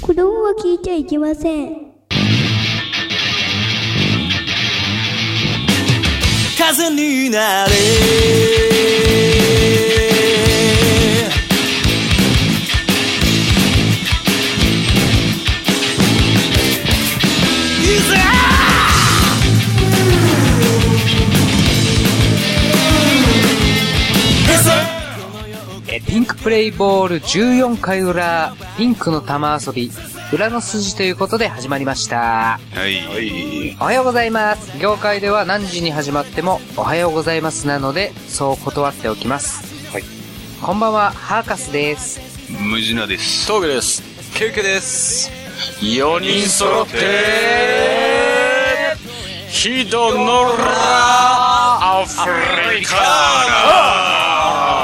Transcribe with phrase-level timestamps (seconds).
[0.00, 1.88] 子供は聞いちゃいけません。
[6.58, 8.77] 風になれ
[26.08, 29.90] ピンクプレイボール14回裏、ピンクの玉遊び、
[30.32, 32.58] 裏の筋ということで始まりました。
[32.58, 33.76] はい。
[33.78, 34.78] おはようございます。
[34.78, 39.92] 業界では何時に始まっても、おはようございますなので、そう断っておきます。
[39.92, 40.02] はい。
[40.62, 42.20] こんばんは、ハーカスです。
[42.62, 43.46] ムジナです。
[43.46, 44.02] トークです。
[44.34, 45.30] ケウケです。
[45.82, 46.96] 4人揃って、
[49.50, 52.30] ヒドノラアフ
[52.74, 54.77] リカはい。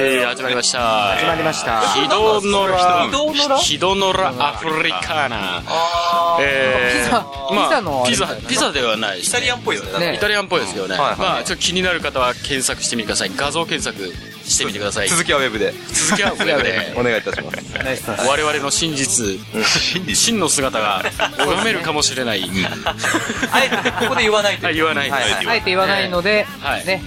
[0.00, 0.80] はい、始まりました。
[0.80, 1.80] 始まりました。
[1.92, 5.62] ヒドノラ、ヒドノラアフリカーナ。
[6.40, 9.20] えーピザまあピザのあれピザ、ピザではない。
[9.20, 10.12] イタリアンっぽいですね。
[10.12, 10.96] ねイタリアンっぽいですよね。
[10.96, 13.30] まあ、ちょっと気になる方は検索してみてください。
[13.36, 14.10] 画像検索
[14.48, 15.08] してみてください。
[15.08, 16.94] 続きはウェブで続きはウェブで。
[16.96, 18.26] お願いいたします。
[18.26, 19.38] 我々の真実、
[20.14, 21.04] 真の姿が
[21.36, 22.50] 拝めるかもしれない。
[23.52, 25.10] あえてここで言わないとあ言わない。
[25.10, 27.02] はいあえて言わないので、はいね、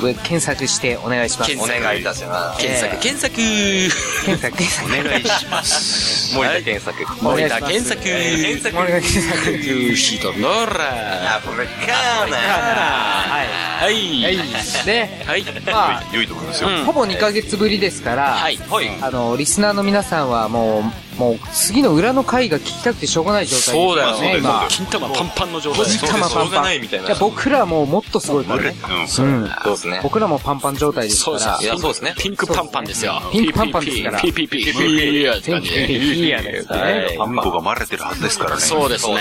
[0.00, 1.50] 検索してお願いします。
[1.50, 2.60] 検索お願いいたします。
[2.60, 5.00] 検索、えー検索、検索、検索。
[5.00, 6.34] お願いします。
[6.36, 7.24] 森田検索。
[7.24, 8.76] 森田検索、検索。
[8.76, 9.52] お願いします。
[9.94, 11.36] ヒドノラ。
[11.36, 13.64] アフリカーナはい。
[13.84, 14.24] はい。
[14.24, 14.86] はい。
[14.86, 15.44] で、はい。
[15.66, 16.70] まあ、良いと思いますよ。
[16.70, 18.56] うんほぼ2ヶ月ぶりですから、はい。
[18.56, 18.88] はい。
[19.00, 20.80] あの、リスナーの皆さんはも
[21.13, 24.66] う、もう次の裏の回が聞きたくてしょうがない状態そうだよね、今。
[24.68, 26.88] 金玉パンパンの状態金玉パンパン。
[26.88, 28.74] じゃあ僕らももっとすごいからね。
[28.90, 29.08] うん。
[29.08, 29.26] そう
[29.64, 30.00] ですね。
[30.02, 31.38] 僕らもパンパン状態ですから。
[31.38, 32.14] そうですね。
[32.18, 33.22] ピンクパンパンですよ。
[33.32, 34.20] ピンクパンパンですから。
[34.20, 38.60] ピピピピピピンピンピンピンピンピピピピピピピピピピピピピ。
[38.60, 39.18] そうですね。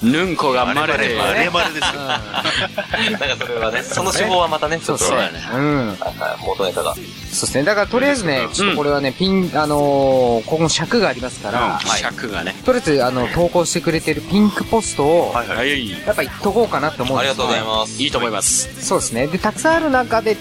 [0.00, 1.16] ピンピがピれピる。
[1.16, 1.98] ピれピれピすピ。
[3.12, 5.40] なんかピれピね、ピのピ法ピまピね、ピうピうピね。
[5.52, 5.96] うん。
[5.96, 6.94] ピネピが。
[6.94, 7.64] ピうピすピ。
[7.64, 12.54] だピらピりピえピね、ピょピとピれピね、ピン、ピの、ピこピ尺がありますから、尺がね。
[12.64, 15.56] とりあえず、あの、投稿してくれてるピンクポストを、はいは。
[15.56, 15.90] はいい。
[15.90, 18.02] やっぱ言っとこうかなって思うんですありがとうございます。
[18.02, 18.84] いいと思います。
[18.84, 19.26] そうですね。
[19.26, 20.36] で、たくさんある中で、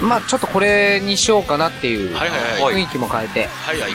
[0.00, 3.92] まあちょっとこれにしようかなっていう、はいはいはい雰囲気も変えて、はいはい。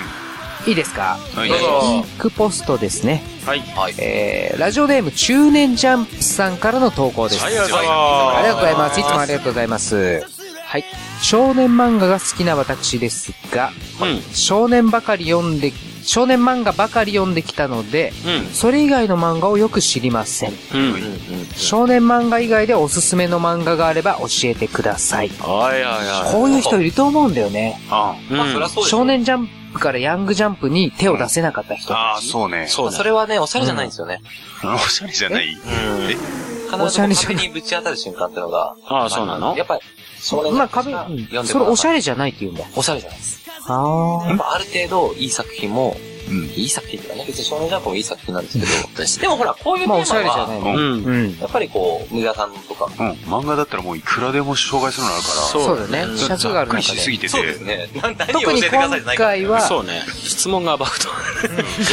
[0.67, 1.17] いいですか？
[1.35, 3.23] はいどうぞピンクポストですね。
[3.45, 3.61] はい。
[3.75, 3.95] はい。
[3.97, 7.43] えー、ラジオネーム中年ジャンプさんからの投稿です。
[7.43, 8.99] はい、ありがとうございありがとうございまます。
[8.99, 10.25] いつもありがとうございます。
[10.65, 10.85] はい。
[11.21, 14.03] 少年漫画が好きな私ですが、す。
[14.03, 14.21] うん。
[14.33, 15.71] 少年ばかり読んで、
[16.03, 18.53] 少年漫画ばかり読んできたので、うん。
[18.53, 20.51] それ以外の漫画をよく知りません。
[20.51, 20.57] うん。
[21.55, 25.29] 少年漫画以外でおすすめの漫画があれば教えてください。
[25.39, 27.79] はいはいはこういう人いると思うんだよね。
[27.89, 28.33] あい。
[28.33, 32.21] まあ、そりゃそうでしょ少年ジャンプからヤングジャンプに手を出せなかった人あ、あ。
[32.21, 32.67] そうね。
[32.67, 33.03] そうねそ。
[33.03, 34.21] れはね、おしゃれじゃないんですよね。
[34.63, 35.57] おしゃれじゃない。
[36.09, 36.15] え
[36.71, 38.75] 必ず壁にぶち当たる瞬間ってのが。
[38.87, 39.57] ああそうなの？
[39.57, 39.81] やっぱり、
[40.19, 41.95] 少年まあ壁、読んでうんそれおしゃれ。
[41.95, 42.63] れじゃないって言うんだ。
[42.75, 43.41] おしゃれじゃないです。
[43.71, 45.97] あやっぱある程度、いい作品も、
[46.29, 46.45] うん。
[46.55, 50.73] いい作品とかね、別に少年ジャンプもいい作品なんですけど、でもほら、こういうテーマは、まあおしゃれじゃないね。
[50.73, 51.03] うん。
[51.03, 51.37] うん。
[51.39, 53.11] やっぱりこう、無駄さんとか、うん。
[53.31, 55.33] 漫画だったらもういくらでも紹介するのあるから。
[55.33, 56.15] そうだね。
[56.15, 56.99] ざ尺があっくりる中で。
[56.99, 57.29] しすぎてて。
[57.29, 57.89] そうですね。
[58.31, 60.03] 特にえてください今回は、そうね。
[60.23, 61.09] 質問がアバウト。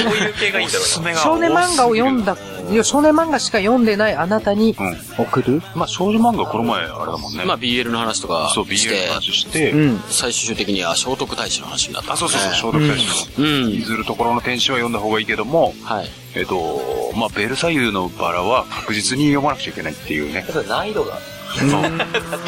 [0.04, 1.20] どういう系がいいんだろうな。
[1.20, 2.36] 少年漫画を読んだ、
[2.70, 4.96] いや、少年漫画しか読んでないあなたにうん。
[5.24, 5.62] 送る？
[5.74, 7.44] まあ少女漫画この前あれだもんね。
[7.44, 10.00] まあ BL の話とかそう、し BL ての、話して、うん。
[10.08, 12.12] 最終的には聖徳太子の話になった。
[12.12, 13.46] あ、そうそうそう、聖徳太子の。
[13.46, 13.72] うん。
[13.72, 16.08] 譲るところの天使は読んだ方がいいけども、はい。
[16.34, 16.80] えっと、
[17.16, 20.34] まあ、ベルサイユのバラは確実に読まなくちゃいけないっていうね。
[20.34, 21.18] やっぱり難易度が。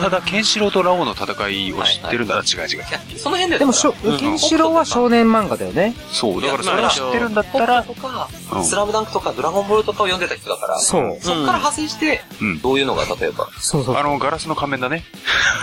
[0.01, 2.85] ただ、ケンシロウとラオウの戦いを知ってるなら違う違う。
[3.19, 3.73] その辺ででも、
[4.19, 5.95] ケンシロウは少年漫画だよね。
[6.11, 7.85] そう、だからそれを知ってるんだったら、
[8.63, 11.17] スラムダンクとか、ドラゴンボールとかを読んでた人だから、そそう。
[11.17, 13.49] っから派生してうん、どういうのが、例えば？
[13.59, 13.97] そうそう。
[13.97, 15.05] あの、ガラスの仮面だね。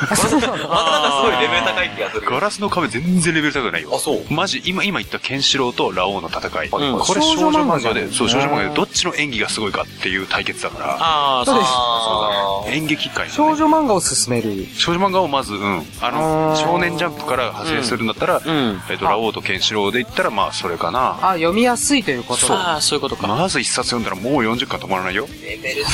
[0.09, 2.27] あそうなの またなんかすごいレベル高い気がする。
[2.29, 3.89] ガラスの仮面全然レベル高くないよ。
[3.93, 4.25] あ、そう。
[4.33, 6.67] マジ、今、今言ったケンシロウとラオウの戦い。
[6.67, 6.79] んこ
[7.15, 14.65] れ少女漫画で、そう、少女漫画でどっちの演技がすごいかっていう対決だから、ああ、そうです演劇界ないのね少女漫画を進める。
[14.75, 15.83] 少女漫画をまず、うん。
[16.01, 18.81] あの、あー少年ジャンプから派生するんだったら、うん。
[18.89, 21.17] えっと、ラオウとケンシロウで言ったら、まあ、それかな。
[21.21, 22.55] あ、読みやすいということだ。
[22.55, 23.27] ああ、そういうことか。
[23.27, 25.27] まず一冊読んだらもう40巻止まらないよ。
[25.41, 25.85] レベル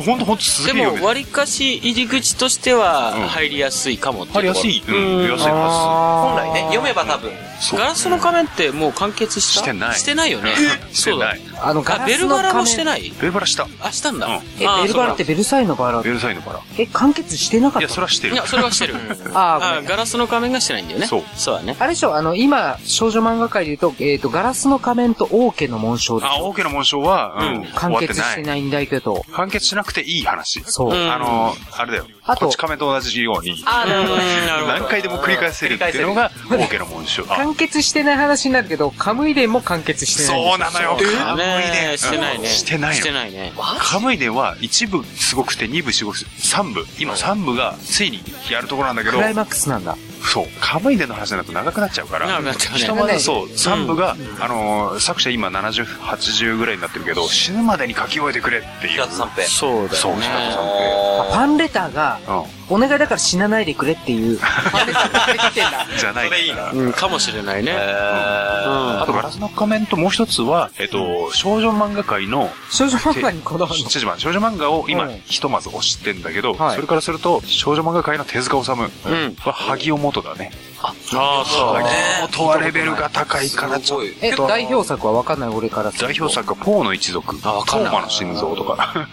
[0.00, 4.82] ほんとほんとすでげえ読も、割かし入り口としてはうん入りやすいかもって入りやすい。
[4.86, 7.30] うん、入りやすいは本来ね、読めば多分、
[7.60, 9.62] そうガラスの仮面ってもう完結した？
[9.62, 10.52] してないしてないよね。
[10.92, 11.00] ず。
[11.02, 11.40] してない。
[11.60, 12.60] あの、ガあ、ラベルバラスの仮面。
[12.64, 13.12] もしてない？
[13.20, 13.66] ベルバラした。
[13.80, 14.26] あ、したんだ。
[14.26, 16.60] うんあえ、ベルバラってベルサイユのバラベルサイユのバラ。
[16.78, 18.46] え、完結してなかいや、ったそれはしてるいや、。
[18.46, 18.94] それはしてる。
[19.34, 21.06] ああガラスの仮面がしてないんだよね。
[21.06, 21.76] そうそうだね。
[21.78, 27.98] あれでしょ、あの、今、少女漫画界で言うと、えっ、と、ガラスの仮面と王家の紋章あ、ょ王家の紋章は、うん、終完。
[27.98, 30.62] 結してないんだけど、完結しなくていい話。
[30.66, 30.92] そう。
[30.92, 32.06] うんあの、あれだよ。
[32.30, 37.24] あとこっち亀と同じように、何回でも繰り返せるっていうのが、王家の紋章。
[37.24, 40.88] あ、完結してない話になるけど、カムイ伝も完結してないんですよ。
[40.92, 41.16] そうなのよ。
[41.18, 41.98] カムイね伝。
[41.98, 42.46] してないね。
[42.46, 42.96] してないの。
[42.96, 43.52] してないね。
[43.78, 46.84] カムイ伝は一部すごくて二部すごくて三部。
[46.98, 49.96] 今三部がついにやるところなんだけどク、ライマックスなんだ。
[50.22, 50.46] そう。
[50.60, 52.40] カムイ伝の話になると長くなっちゃうから。
[52.40, 58.92] ねひとまねずそう、三部が、あのー、作者今70、80ぐらいになってるけど、死ぬまでに書き終えてくれっていう。
[58.92, 59.46] 平田三平。
[59.46, 60.22] そう、そうだよね。
[60.26, 62.57] 平田さんあファンレターが、うん。
[62.70, 64.38] お願いだから死なないでくれっていう。
[65.98, 66.28] じゃない。
[66.28, 66.70] それいいな。
[66.70, 67.72] うん、かもしれないね。
[67.74, 73.90] えあと、ガラスの仮面ともう一つは、えっと、少女漫画界の、少女漫画にこだわるの。
[73.90, 79.36] 少女漫少女漫画を今うん、ひとまず推してんだけど、はいそれからすると、少女漫画界の手塚治虫うん。
[79.38, 80.52] は、萩尾元だね。
[80.80, 81.90] ああ、そうだね。
[82.22, 84.06] 萩尾元はレベルが高いから、ちょっと。
[84.20, 87.36] え、代表作はわかんない俺から代表作は、ポーの一族。
[87.42, 89.08] あわかんないトーマの心臓とか。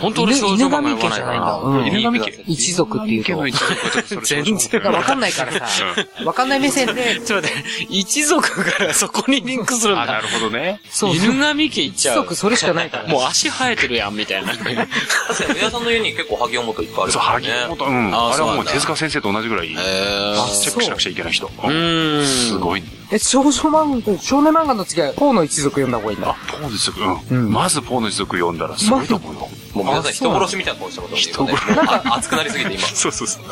[0.00, 2.44] 本当俺少女漫画じゃないんだかうん犬神家。
[2.46, 5.84] 一族っていうと全然わかんないからさ、
[6.24, 7.20] わかんない目線で、ら。
[7.20, 10.20] ちょっと待って、一族からそこにリンクするんあ、なだ。
[10.20, 10.80] るほどね。
[10.90, 12.18] そう犬神家行っちゃう。
[12.18, 13.08] 一族それしかないから。
[13.08, 14.52] もう足生えてるやん、みたいな。
[14.52, 17.46] 確かに、上田さんの家に結構萩尾本いっぱいあるそう、からね。
[17.48, 18.14] 萩尾元、うん。
[18.14, 20.34] ああれはもう手塚先生と同じぐらい、チェ
[20.72, 21.46] ックしなくちゃいけない人。
[21.46, 22.26] ううんーん。
[22.26, 22.86] すごいね。
[23.10, 27.52] え、少女漫画、少年漫画の次は、ポーの一族読んだ方がいいんあだ。、ポーの一族、ううんん。
[27.52, 29.48] まずポーの一族読んだらすごいと思うよ。
[29.74, 31.76] もう皆さん人殺しみたいな顔してます人殺し。
[31.76, 32.82] なんか熱くなりすぎて今。
[32.88, 33.42] そうそうそう。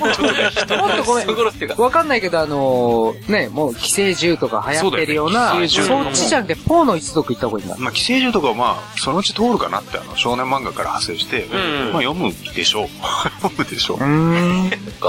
[0.00, 1.36] もっとごめん人。
[1.36, 1.82] 殺しっていうか。
[1.82, 7.76] わかんないけど、あのーね、もう、寄生獣とか流行ってるような、そっちじゃなくて、ポーの一族行った方がいいんだ。
[7.78, 12.88] まあ、寄生獣とかはまあ、そのうち通るかなって、あの、少年漫画から派生して、んまあ、読むでしょう。
[13.42, 14.00] 読むでしょうう。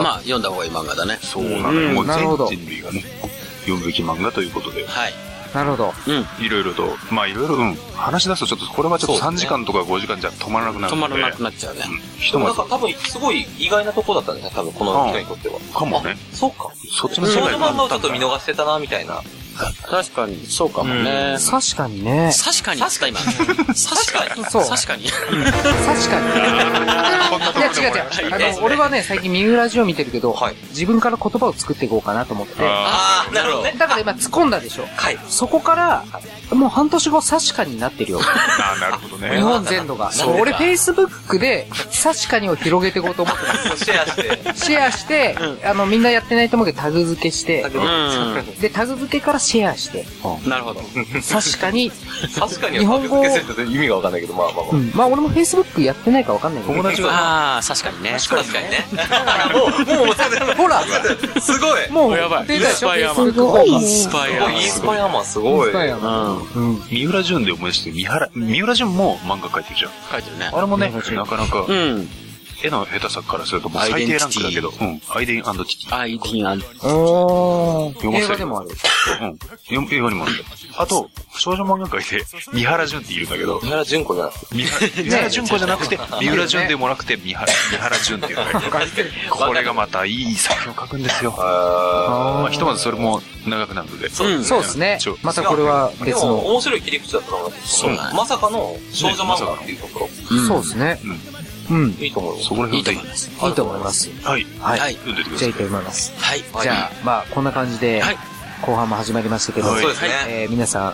[0.02, 1.20] まあ、読んだ方がいい漫画だね。
[1.22, 1.90] そうなのよ。
[1.90, 3.04] もう全人類がね、
[3.62, 5.13] 読むべき漫画ということで、はい。
[5.54, 5.94] なるほど。
[6.08, 6.46] うん。
[6.46, 7.76] いろいろと、まあ、いろいろ、うん。
[7.96, 11.14] 話し出すとちょっと、これはちょっと3時間とか5時間じゃ止まらなくなるので。
[11.14, 11.82] 止まらなくなっちゃうね。
[11.88, 15.60] うんひとまなんか、多分すごい意外なとこだったんですね、多分この人にとっては。
[15.74, 16.18] かもね。
[16.34, 16.70] あそうか。
[16.92, 19.22] そっちの少世界が女漫画をちょっと見逃してたな、みたいな。
[19.57, 21.38] 確かに、そうかもね。
[21.50, 22.31] 確かにね。
[22.44, 23.15] 確かに、確かに。
[23.15, 24.45] 確かに。
[24.50, 25.09] そう確かに。
[25.09, 26.27] 確かに。
[27.57, 28.51] いや違う違う。
[28.54, 32.54] あの、俺はね、最近三浦ジオ見てるけど、はい自分から言葉を作っていこうかなと思って。
[32.59, 33.75] ああー、なるほどね。
[33.77, 34.88] だから今突っ込んだでしょ。
[34.95, 35.18] はい。
[35.27, 36.06] そこから、
[36.56, 38.19] もう半年後、確かになってるよ。
[38.19, 39.36] ーあー、なるほどね。
[39.36, 40.12] 日本全土が。
[40.12, 41.68] そうか俺、Facebook で、
[42.03, 43.86] 確かにを広げていこうと思ってます。
[43.86, 44.39] シェアして。
[44.56, 50.06] シェアして、あの、みんなやってないと思うけど、タグ付けして、うで、タグ付けからシェアして、
[50.46, 50.50] ん。
[50.50, 50.82] なるほど。
[50.82, 51.90] 確かに、
[52.38, 54.66] 確かに日本語タグ付けせると意味がわかんないけど、まあまあまあ。
[54.74, 54.92] うん。
[54.94, 56.74] まあ、俺も Facebook やってないかわかんないけど。
[56.74, 58.18] 友達が、ああ、確かにね。
[58.20, 58.86] 確かにね。
[59.54, 60.82] もう、もう、もう、ほら、
[61.40, 61.90] すごい。
[61.92, 62.96] もう、やばい出たでしょ？
[62.96, 64.56] インスパイアマン Facebook ホームスパイアマン。
[64.56, 65.68] インスパイアマンすごい。
[65.68, 66.70] インスパイアマうん。
[66.70, 66.82] うん。
[66.90, 69.92] 三浦淳で思い出して、三原、三浦淳も漫画描いてるじゃん。
[70.12, 70.50] 書いてるね。
[70.54, 72.10] あれもね、なかなか、うん。
[72.63, 75.01] 絵の下手さからするともう最低ランクだけど、うん。
[75.09, 75.95] アイデンティティ。
[75.95, 76.62] アイディアン。
[76.83, 77.94] おー。
[77.95, 78.69] 読ませる映画でもある。
[78.69, 79.38] うん。
[79.38, 80.33] 読映画にもある。
[80.77, 82.24] あと、少女漫画界で、
[82.54, 84.55] 三原淳っているんだけど、三原純子じゃなくて。
[84.55, 88.38] 三原淳子じゃなくて、三浦淳でもなくて、三原、三原淳っていう
[89.29, 91.36] これがまたいい作品を書くんですよ。
[91.38, 94.08] あまあ、ひとまずそれも長くなるので。
[94.08, 95.17] うんそうですねちょ。
[95.22, 96.38] またこれはでも、別の。
[96.38, 101.00] 面白い切り口だったと思うんですそうだねまさかの少女漫画っていうところ、そうですね。
[101.03, 101.37] うん。
[101.69, 101.89] うん。
[102.00, 102.43] いいと思うよ。
[102.43, 103.29] そこらいいと思います。
[103.29, 104.09] いいと思います。
[104.24, 104.45] はい。
[104.59, 104.79] はい。
[104.79, 105.53] はい読んでてくださいじゃあいい。
[105.53, 106.13] と思います。
[106.17, 106.43] はい。
[106.63, 108.17] じゃあ、まあ、こんな感じではい、
[108.62, 110.09] 後半も始まりましたけど、はいそうですね。
[110.27, 110.89] えー皆さ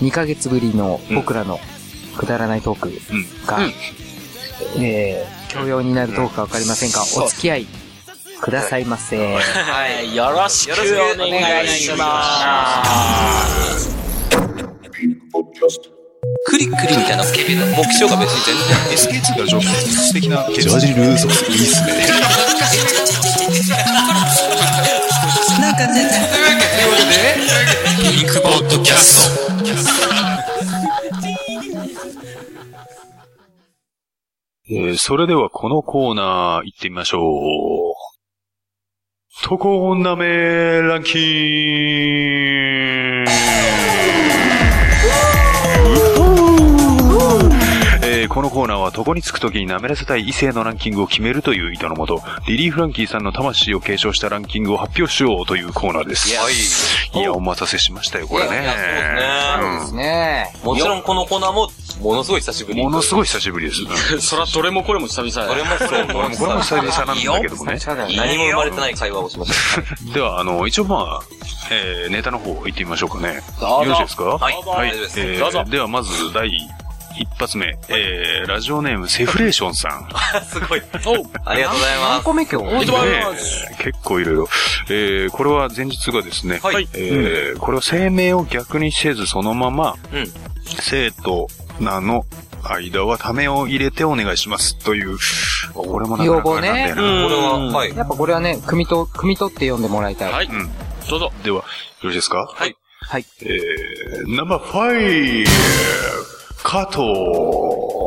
[0.00, 1.58] ん、2ヶ月ぶりの僕らの
[2.16, 3.46] くだらないトークうん。
[3.46, 3.72] が、うん
[4.82, 7.66] えー、教養になるトークかわかりませんが、お付き合い
[8.40, 9.16] くださいませ。
[9.34, 9.40] は
[10.02, 10.14] い。
[10.14, 10.76] よろしくお
[11.16, 12.84] 願いしま
[15.84, 15.97] す。
[16.46, 19.22] クリクリみたいなスケベな目標が別に全然。
[19.22, 22.06] SK2 が上手素敵なジャージルーソスいいっすね。
[25.60, 26.22] なんか全然。
[26.30, 27.04] というわけで、というわけ
[28.02, 29.48] でピンクポッドキャスト。
[34.70, 37.20] えーそれではこのコーナー行ってみましょ
[37.92, 37.94] う。
[39.42, 41.18] とこなめランキ
[43.22, 56.30] ングーこのコーナーは床につく時に舐めらせたい異性のランキングを決めるという意図のもと、リリー・フランキーさんの魂を継承したランキングを発表しようというコーナーです。
[56.30, 58.62] いや、お待たせしましたよ、これね。
[58.62, 61.68] いやそうですねねもちろんこのコーナーも、
[62.00, 62.82] ものすごい久しぶり。
[62.82, 63.82] ものすごい久しぶりです。
[63.82, 65.66] う んそら、どれもこれも久々これや。
[65.68, 67.78] もそう、これもこれも久々なんだけどもね。
[67.86, 70.12] 何も生まれてない会話をしました。
[70.14, 71.22] では、あの、一応まあ、
[71.70, 73.40] えー、ネタの方行ってみましょうかね。
[73.60, 74.24] どうぞよろしいですか？
[74.24, 76.48] はいはいえーどうぞでは、まず、第
[77.18, 77.78] 一発目。
[77.88, 80.08] えー、ラジオネーム、セフレーションさん。
[80.46, 80.82] すごい。
[81.06, 82.10] おありがとうございます。
[82.10, 82.82] 何個目今日？
[82.84, 84.48] いとまいねますえ結構いろいろ。
[84.90, 90.32] えー、これは前日がですね、はいえーこれは声明を逆にせずそのまま、うん
[90.80, 91.48] 生と
[91.80, 92.24] 名の
[92.62, 95.16] 間はためを入れてお願いしますという、
[95.72, 97.02] これもなかなかなんだよな。
[97.02, 97.96] 要望ねこれは、はい。
[97.96, 100.32] やっぱこれはね、組みと、組み取って読んでもらいたい。
[100.32, 100.46] はい。
[100.46, 100.68] うん。
[101.08, 101.32] どうぞ。
[101.42, 101.64] では、よ
[102.02, 102.52] ろしいですか？
[102.54, 102.76] はい。
[103.00, 103.24] はい。
[103.42, 105.50] えー、ナンバーファイブ
[106.62, 107.02] 加藤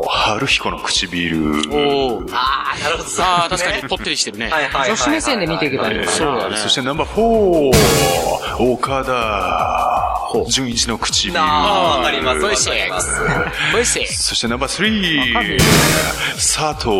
[0.08, 1.50] 春彦の唇。
[1.70, 2.28] おー。
[2.32, 3.22] あー、なるほど。
[3.22, 4.48] ああ、確かに、ぽってりしてるね。
[4.50, 4.90] はいはいはいはい。
[4.90, 11.34] 女子目線で見ていけばいいのかなそうだねそして number four 岡田准一の唇。
[11.34, 12.40] なあ、わかります。
[12.40, 13.20] ボイシわかります。
[13.72, 14.06] ボイシー。
[14.06, 15.58] そしてナンバースリー
[16.36, 16.90] 佐藤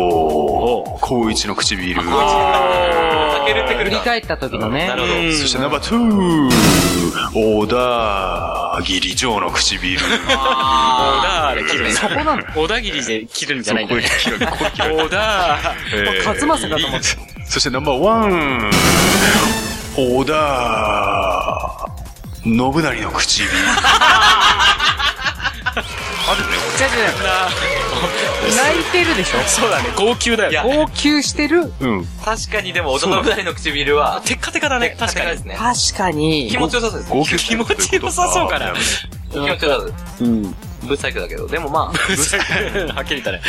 [1.01, 1.95] 光一の唇。
[1.95, 3.95] かけるってくるか。
[3.95, 4.87] 振り返った時のね。
[4.87, 5.13] なるほど。
[5.33, 6.49] そしてナンバーツー
[7.33, 9.99] 小田切城の唇。
[11.51, 12.43] 小田で切るんそこなの？
[12.53, 13.95] 小田切で切るんじゃない小
[15.09, 15.59] 田。
[15.93, 17.07] えー勝正かと思って。
[17.45, 18.71] そしてナンバーワン
[19.95, 21.87] 小田
[22.43, 23.49] 信成の唇。
[26.25, 26.47] あるね、
[26.77, 26.97] じゃじゃ
[28.63, 29.39] 泣いてるでしょ？
[29.41, 30.63] そうだね、号泣だよ。
[30.63, 31.73] 号泣してる？
[31.81, 32.05] うん。
[32.23, 35.37] 確かにでも、大人二人の唇は、テッカテカだね、確かに。
[35.37, 36.57] 確かに気。
[36.57, 37.11] 持ちよさそうです。
[37.11, 38.73] 号泣気持ちよさそうかな。
[39.31, 40.27] 気持ちよさそう。
[40.27, 40.55] うん。
[40.87, 41.91] ブサイクだけど、でもまあ、は
[43.01, 43.41] っきり言ったね。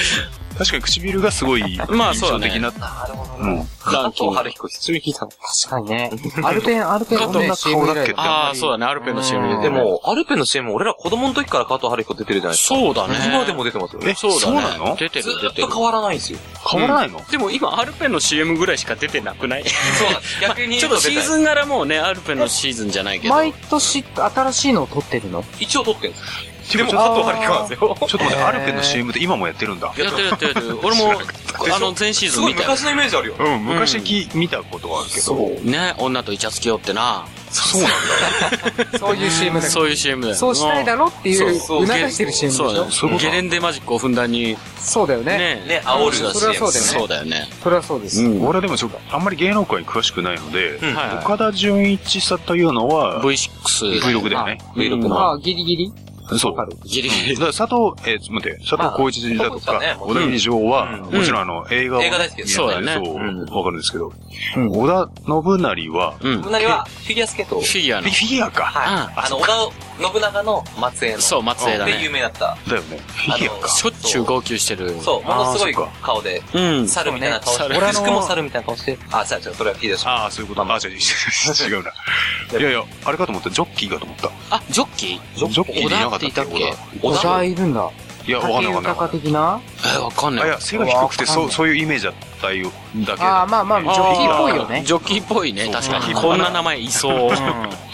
[0.57, 2.71] 確かに唇がすごいまあ印そうだね象的な。
[2.71, 3.57] なるほどうん。
[3.59, 4.11] ラ加。
[4.11, 5.33] 藤春彦、久しぶりに聞いたの。
[5.33, 6.11] 確かにね。
[6.45, 9.63] アルペン、アルペンのねどんな顔だっけああ、そうだね、アルペンの CM で。
[9.63, 12.77] で、も、アルペンの CM、俺ら子供の時から加藤春彦出てるじゃないですか。
[12.77, 13.15] そうだね。
[13.27, 14.01] 今でも出てますよ。
[14.05, 14.41] え、そうだね。
[14.43, 14.97] そうなの？
[14.97, 15.75] 出てる、ず出てるっと。
[15.75, 16.39] 変わらないんですよ。
[16.71, 17.21] 変わらないの？
[17.29, 19.65] でも今、アルペンの CM ぐらいしか出てなくない？
[19.65, 20.41] そうなんです。
[20.41, 23.35] 逆にちょっとシーズン柄もうね、アルペンのシーズンじゃないけど。
[23.35, 25.43] 毎年新しいのを撮ってるの？
[25.59, 26.54] 一応撮ってるんです。
[26.73, 27.79] でもでも、加藤春彦なんですよ。
[27.79, 29.87] ちょっと待って、アルペンの CM って今もやってるんだ。
[29.87, 30.79] やってるやってるやってる。
[30.83, 32.69] 俺も、あの、前シーすごいズン見たよ。
[32.71, 33.35] 昔のイメージあるよ。
[33.39, 35.35] うん、昔き見たことはあるけど。
[35.63, 37.27] ね、女とイチャつきよってな。
[37.51, 38.99] そうなんだ。
[38.99, 40.35] そういう CM だそういう CM だよ。
[40.35, 42.65] そうしたいだろっていう、そうそう促してる CM でしょ？
[42.67, 42.91] そうだね。
[42.91, 44.57] そうゲレンデマジックをふんだんに。
[44.79, 45.39] そうだよね。
[45.39, 45.65] ね。
[45.69, 47.49] ね煽るそうそれはそうだよねそうだよね。
[47.63, 48.27] それはそうです。
[48.41, 50.81] 俺はでもちょっと、あんまり芸能界に詳しくないので、
[51.23, 54.01] 岡田純一さんというのは、V6。
[54.01, 54.59] Vlog だよね。
[54.75, 55.21] V6 うんの。
[55.21, 55.93] ああ、ギリギリ？
[56.39, 56.53] そう。
[56.53, 57.37] わかるギリギリ。
[57.37, 62.03] 佐藤、えー、待って、佐藤浩市だとか小田切城は、うんもちろんあの、映画を。
[62.03, 64.13] 映画大好きですそうだねそう、うんわかるんですけど、
[64.57, 66.43] うん小田信成は、うん。
[66.43, 67.61] 信成は、フィギュアスケートを。
[67.61, 68.15] フィギュアのフ。
[68.15, 68.65] ィギュアか。
[68.65, 69.27] はい。
[69.27, 69.55] あの、織田
[70.13, 70.65] 信長の
[70.95, 71.21] 末裔の。
[71.21, 72.57] そう末裔だねで有名だった。
[72.69, 72.99] だよね。
[73.07, 73.69] フィギュアか。
[73.69, 74.97] しょっちゅう号泣してる。
[75.01, 76.89] そう、ものすごい顔で、うん。
[76.89, 80.63] 猿みたいな顔して、俺くしくも猿みたいな顔して、あ、違う違う、それはフィギュアしああ、そういうこと。
[80.63, 81.93] あ、違う違う違うな。
[82.59, 83.51] いやいや、あれかと思った。
[83.51, 84.31] ジョッキーかと思った。
[84.51, 85.21] あ、ジョッキー？
[85.37, 86.53] ジョッキーかったっけ？
[86.53, 87.91] 小田いたっ小田いるんだ。
[88.27, 89.21] いや、わかんないわかんないわかんない。
[89.21, 89.61] 的な？
[89.95, 90.51] え、わかんあ、ないい。
[90.51, 92.71] や、背が低くて、そう、そういうイメージだったよ、
[93.07, 94.83] だけああ、まあまあ、ジョッキーっぽいよね。
[94.87, 96.15] ジョッキーっぽいね、確かに。
[96.15, 97.31] こんな名前いそう。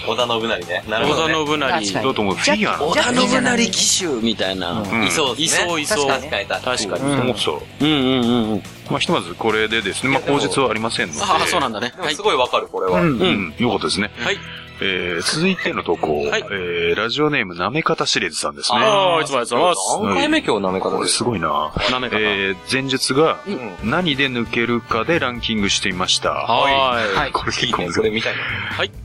[0.08, 0.84] 織田信成ね。
[0.88, 1.84] なるほど、織田ね。
[1.84, 1.94] 信成。
[1.94, 2.34] 確かにだと思う。
[2.36, 4.70] フィギュア織田信成騎手みたいな。
[4.82, 5.36] うんいそう。
[5.36, 6.46] いそういそう確かに。
[6.46, 6.78] 確かに。
[6.78, 7.12] 確かに。
[7.12, 7.50] うん思ってた。
[7.50, 8.62] うんうんうんうん。
[8.88, 11.20] まあ、ひとまずこれでですね、まあ、口実はありませんので。
[11.22, 11.92] ああ、そうなんだね。
[12.14, 12.22] す。
[12.22, 13.00] ごいわかる、これは。
[13.00, 14.12] うんうん、よかったですね。
[14.20, 14.38] はい。
[14.82, 16.24] えー、続いての投稿。
[16.24, 18.78] はいえー、ラジオネーム、なめかたしれずさんですね。
[18.78, 19.98] ああ、いつもありがとうございます。
[20.02, 21.72] 何回目今日舐め方これですすごいな。
[21.90, 22.22] なめかな。
[22.22, 23.50] えー、前述が、う
[23.86, 23.90] ん。
[23.90, 26.30] 何で抜けるかでランキングしてみました。
[26.30, 27.32] はーい。
[27.32, 28.40] これ結構いいね、それ見たいな。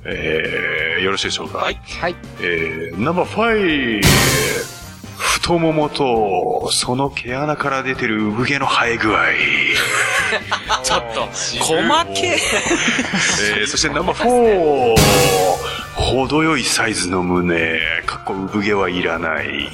[0.05, 1.57] えー、よろしいでしょうか？
[1.57, 1.79] はい。
[2.01, 2.15] はい。
[2.41, 4.74] えー、ナンバーファイ
[5.17, 9.21] 太ももと、その毛穴から出てる産毛の生え具合。
[10.83, 12.27] ちょっと、細け。
[12.27, 19.69] えー、そしてナンバーフォー程よいサイズの胸、かっこ産毛はいらない。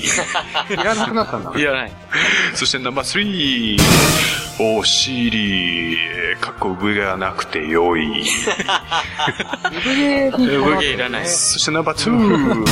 [0.70, 1.51] いらなくなったんだ。
[1.60, 1.92] いらない。
[2.54, 3.82] そしてナンバースリー
[4.60, 5.98] お尻、
[6.40, 8.25] かっこ産毛がなくて良い。
[8.25, 9.96] 産毛
[10.38, 11.28] に産毛いらない。
[11.28, 12.66] そしてナンバーツー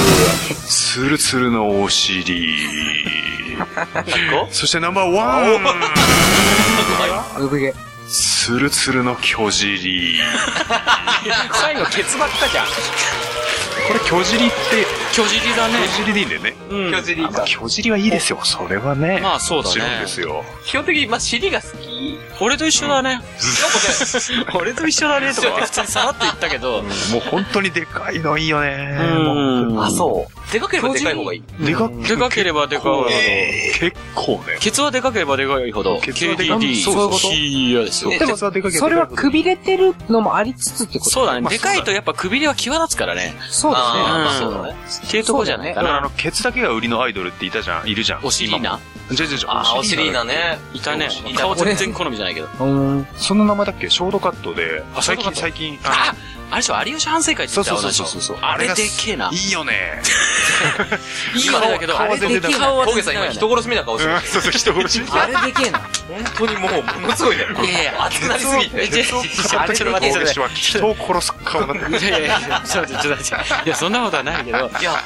[0.67, 2.55] ツルツルのお尻。
[4.51, 5.63] そしてナンバーワン
[7.39, 7.73] 産毛。
[8.07, 10.19] ツルツルの巨尻。
[11.53, 12.65] 最後、ケツばっかじゃん。
[13.89, 14.85] これ巨尻って、
[15.19, 15.73] 巨尻だね。
[15.97, 16.55] 巨尻でいいんだよね。
[16.69, 16.91] うん。
[16.91, 18.39] 巨尻まあ巨尻はいいですよ。
[18.43, 19.19] それはね。
[19.21, 20.43] まあそうだねもちろんですよ。
[20.65, 22.17] 基本的に、まあ、尻が好き。
[22.39, 23.21] 俺と一緒だね。
[24.55, 28.97] 俺と一緒だねとかって 普通にさらっと言ったけど、もう本当にでかいのいいよね。
[28.97, 29.83] うん。
[29.83, 30.39] あ、そう。
[30.53, 31.43] でかければでかい方がいい。
[31.65, 33.09] でかでかければでかいほど。
[33.09, 34.57] 結構ね。
[34.59, 38.09] ケツはでかければでかいほど、ケツはでかい KDD、そうそうそう嫌ですよ。
[38.11, 41.11] ねでもさ、でかければそれはくびれてるのもありつつってこと？
[41.11, 41.41] そうだね。
[41.41, 43.35] まあでかいとやっぱくびれは際立つからね。
[43.49, 44.39] そうですね。
[44.39, 44.75] そうだね。
[45.09, 45.87] っていうとこじゃないかな。
[45.87, 47.87] だからあの、ケツだけが売りのアイドルっていたじゃん。
[47.87, 48.23] いるじゃん。
[48.23, 48.79] お尻な今も。
[49.11, 50.59] じゃじゃじゃあ、お尻なね。
[50.71, 51.33] いたねい。
[51.33, 52.47] た顔全然好みじゃないけど。
[52.59, 52.65] う
[52.99, 53.07] ん。
[53.17, 53.89] その名前だっけ？
[53.89, 54.83] ショートカットで。
[54.95, 55.79] あ最近、ショートカッ最近。
[55.83, 56.15] ああ
[56.55, 58.37] れでしょ有吉反省会ってそうそう言った同じそうそうそう。
[58.41, 59.29] あれでっけえな。
[59.31, 60.01] いいよね。
[61.45, 64.19] 今だけど、顔は全然でかい顔は峠さん今人殺しみたいな顔してる。
[64.21, 65.03] そうそう、人殺し。
[65.11, 65.79] あれでけえな。
[65.79, 67.45] 本当にもう、ものすごいね。
[67.63, 68.77] いやいや、熱くなりすぎて。
[68.77, 70.73] いやいやいや、ちょっと待って、ちょっと待っ
[73.57, 73.65] て。
[73.65, 74.71] いや、そんなことはないけど。
[74.79, 75.03] いや、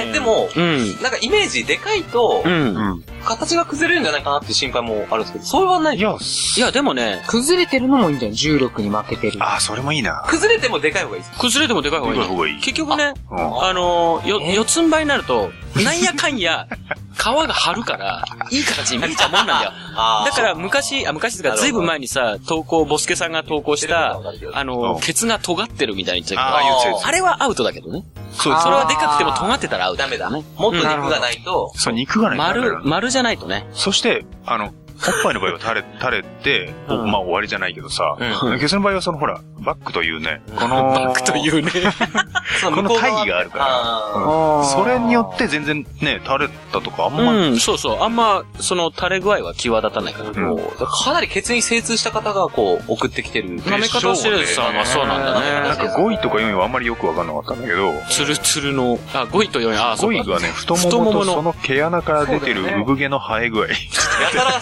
[0.00, 1.00] え、でも、うん。
[1.02, 2.52] なんかイメージでかいとう、ん。
[2.52, 3.04] うん。
[3.24, 6.00] 形が崩れるんじゃないかなって心配もあるんですけど、それはないい。
[6.00, 6.16] や、
[6.56, 8.32] いや、でもね、崩れてるのもいいんだよ。
[8.32, 9.38] 重力に負けてる。
[9.40, 10.24] あ、それもいいな。
[10.26, 11.38] 崩れてもでかい方がいいです。
[11.38, 14.54] 崩れてもでかい方がいい結局ね、うんあのー、よ、え？
[14.54, 16.66] 四つん這いになると、なんやかんや、
[17.14, 19.72] 皮が張るから、いい形に見えちゃうもんなんだよ。
[19.96, 24.20] あだから昔、あ、昔ですか、ずいぶん前にさ、投稿、ボスケさんが投稿した、
[24.52, 27.06] あのうんー、ケツが尖ってるみたいに言ってたけど。
[27.06, 28.04] あれはアウトだけどね。
[28.32, 30.02] そうそれはでかくても尖ってたらアウト。
[30.02, 30.30] ダメだ。
[30.30, 30.44] ね。
[30.56, 33.66] もっと肉がないと、そう、肉がないと丸、丸じゃないとね。
[33.72, 34.72] そして、あの、
[35.08, 41.70] おっぱいの場合は垂れ、 垂れて、うんまあ終わりじゃないけどさ、うケツの場合はそのほら、バックというね、この、バックというね。
[42.60, 48.02] そこの向こう側大義があるからそれによって全然ね、垂れたとかあんま、うん、そうそう。
[48.02, 50.30] あんま、その垂れ具合は際立たないから。
[50.30, 53.48] ーもうかなりケツに精通した方がこう、送ってきてる。
[53.62, 55.90] 舐め方してるさんはそうなんだなんかね。
[55.96, 63.66] 5位とか4位はあんまりよくわかんなかったんだけど、ツルツルの、あ、5位と4位、あ、そう5か位がね、太もものとその毛穴から出てる産毛の生え具合。
[63.72, 63.76] や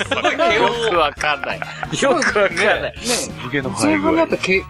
[0.09, 1.61] たらくを、わかんない。
[2.01, 2.83] よくわかんない。
[2.83, 2.93] ね
[3.81, 4.29] 前半だっ。
[4.29, 4.63] た毛、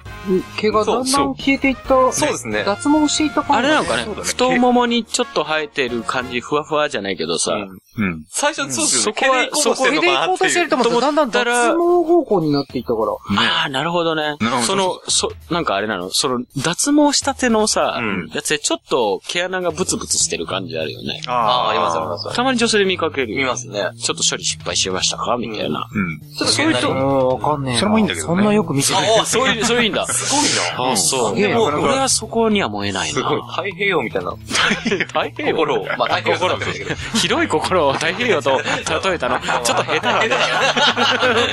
[0.59, 2.13] 毛がだんだん消えていった。
[2.13, 2.65] そうですね。
[2.65, 3.69] 脱毛していった感じ。
[3.69, 7.53] あれなのかね太ももにちょっと生えてる感じ、ふわふわじゃないけどさ。
[8.01, 8.25] うん。
[8.31, 9.51] 最初そうですよね。
[9.53, 10.89] そこは毛で行こうとしてるの毛で行こう。
[10.89, 13.43] としてると思だんだん脱毛方向になっていったから。
[13.43, 14.57] ああ、なるほどねなるほ。
[14.57, 21.21] どその、そ、なんかあれなのその、脱毛したてのさうん、やつでちょっと毛穴がブツブツしてる感じあるよね。
[21.27, 22.35] あああ、ありますあります。
[22.35, 23.39] たまに女性で見かけるよ。
[23.39, 23.91] 見ますね。
[24.01, 25.37] ちょっと処理失敗しましたか？
[25.37, 25.89] みたいな。
[25.93, 26.21] うん。
[26.21, 27.81] ちょっとそういうと、うん、わかんねえな。
[27.81, 30.07] それもいいんだけどねそんなよく見せてああ、そういう、そういういいんだ。
[30.07, 30.91] すごいな。
[30.91, 31.35] ああ、そう。
[31.35, 33.15] すげえもう俺はそこには燃えないな。
[33.15, 33.43] すごい。
[33.43, 34.33] 太平洋みたいな。
[34.33, 35.85] 太平洋心を。
[35.99, 36.95] まあ、太平洋心だったんだけど。
[37.21, 39.39] 広い心を太平洋と例えたの。
[39.41, 40.35] ちょっと下手なんだ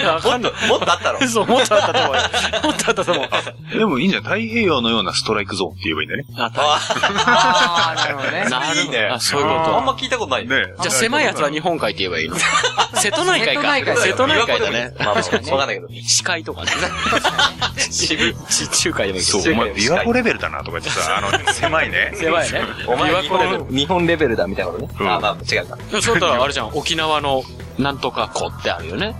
[0.04, 0.14] よ。
[0.14, 0.52] わかんない。
[0.70, 1.28] もっとあったろ。
[1.28, 2.22] そう、もっとあったと思うよ。
[2.64, 3.78] もっとあったと思う。
[3.78, 4.24] でもいいんじゃん。
[4.24, 6.26] 太平洋のようなストライクゾーンって言えばいいんだね。
[6.38, 8.46] あ、ああ、なるほどね。
[8.50, 10.48] なるいいねあ、そういうこあんま聞いたことない。
[10.48, 10.84] ねと。
[10.84, 12.36] じゃあ狭いやつは日本海って言えばいいの？
[12.96, 13.96] 瀬戸内海か。
[13.98, 14.92] 瀬戸内海だね。
[15.00, 15.88] まあ、まあわかんないけど。
[16.06, 16.72] 視海とかね。
[17.90, 22.12] 地中海でもいいそう、お前、琵琶湖レベルだなとか言ってさ、あの、狭いね。
[22.16, 22.62] 狭いね。
[22.88, 23.66] お前琵琶湖レベル。
[23.70, 24.94] 日本レベルだみたいなことね。
[25.00, 25.78] うんあ、まあ、違うか。
[26.02, 27.44] そうだったらあれじゃん、沖縄の
[27.78, 29.16] なんとか湖ってあるよね。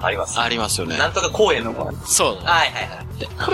[0.00, 0.38] あります。
[0.38, 0.96] ありますよね。
[0.96, 1.76] なんとか公園の。
[1.76, 2.50] はいそうだ。
[2.52, 2.88] はいはい。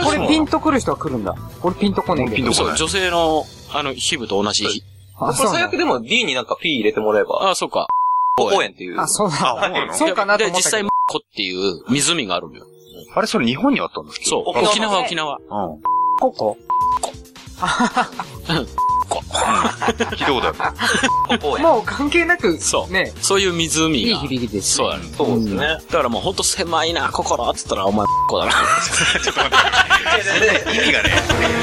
[0.05, 1.35] これピンとくる人は来るんだ。
[1.63, 2.53] 俺ピンとこねえけど。
[2.53, 4.83] そう、ピンとこない女性の、あの、皮膚と同じ。
[5.17, 5.59] あ、これそうなんだ。
[5.59, 7.87] 最悪でも D になんか P 入れてもらえば、あ、そうか。
[8.37, 9.01] 公園っていう。
[9.01, 9.37] あ、そうあ、だ。
[9.39, 11.21] そうなのそうかなとで、実際、思ったけど。
[11.21, 12.67] 湖っていう湖があるのよ。
[13.15, 14.45] あれ、それ日本にあったんだっけそう。
[14.47, 15.37] 沖縄沖縄。
[15.37, 15.41] う
[16.21, 16.59] ここ？
[18.53, 18.67] ん。
[19.35, 21.41] 聞いたことある。
[21.63, 24.09] もう関係なく、そうね、そういう湖が。
[24.09, 24.77] いい響きです。
[24.77, 25.05] そうだね。
[25.17, 25.67] そうですね。
[25.67, 28.53] だからもうほんと狭いな、心って言ったらお前、こだな。
[30.73, 31.11] 意味がね。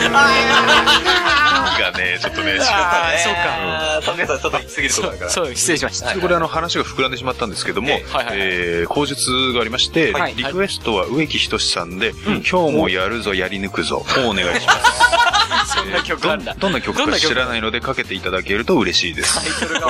[0.02, 4.02] 意味がね、ちょっとね、違ったあーそうか。
[4.06, 5.32] 竹内さんちょっと行き過ぎるとこだから。
[5.32, 6.20] そう、失礼しました。
[6.20, 7.90] これあの話が膨らんでしまったんですけども、
[8.32, 12.14] え口述がありまして、はいリクエストは植木仁さんで、
[12.50, 15.31] 今日もやるぞやり抜くぞをお願いします。
[15.66, 16.56] そんな曲どあんだ。
[16.58, 19.40] どんな曲か知らないのでかけていただけると嬉しいです。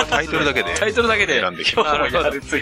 [0.08, 1.40] タイトルだけでタイトルだけで。
[1.40, 1.84] 選んできま
[2.48, 2.56] す。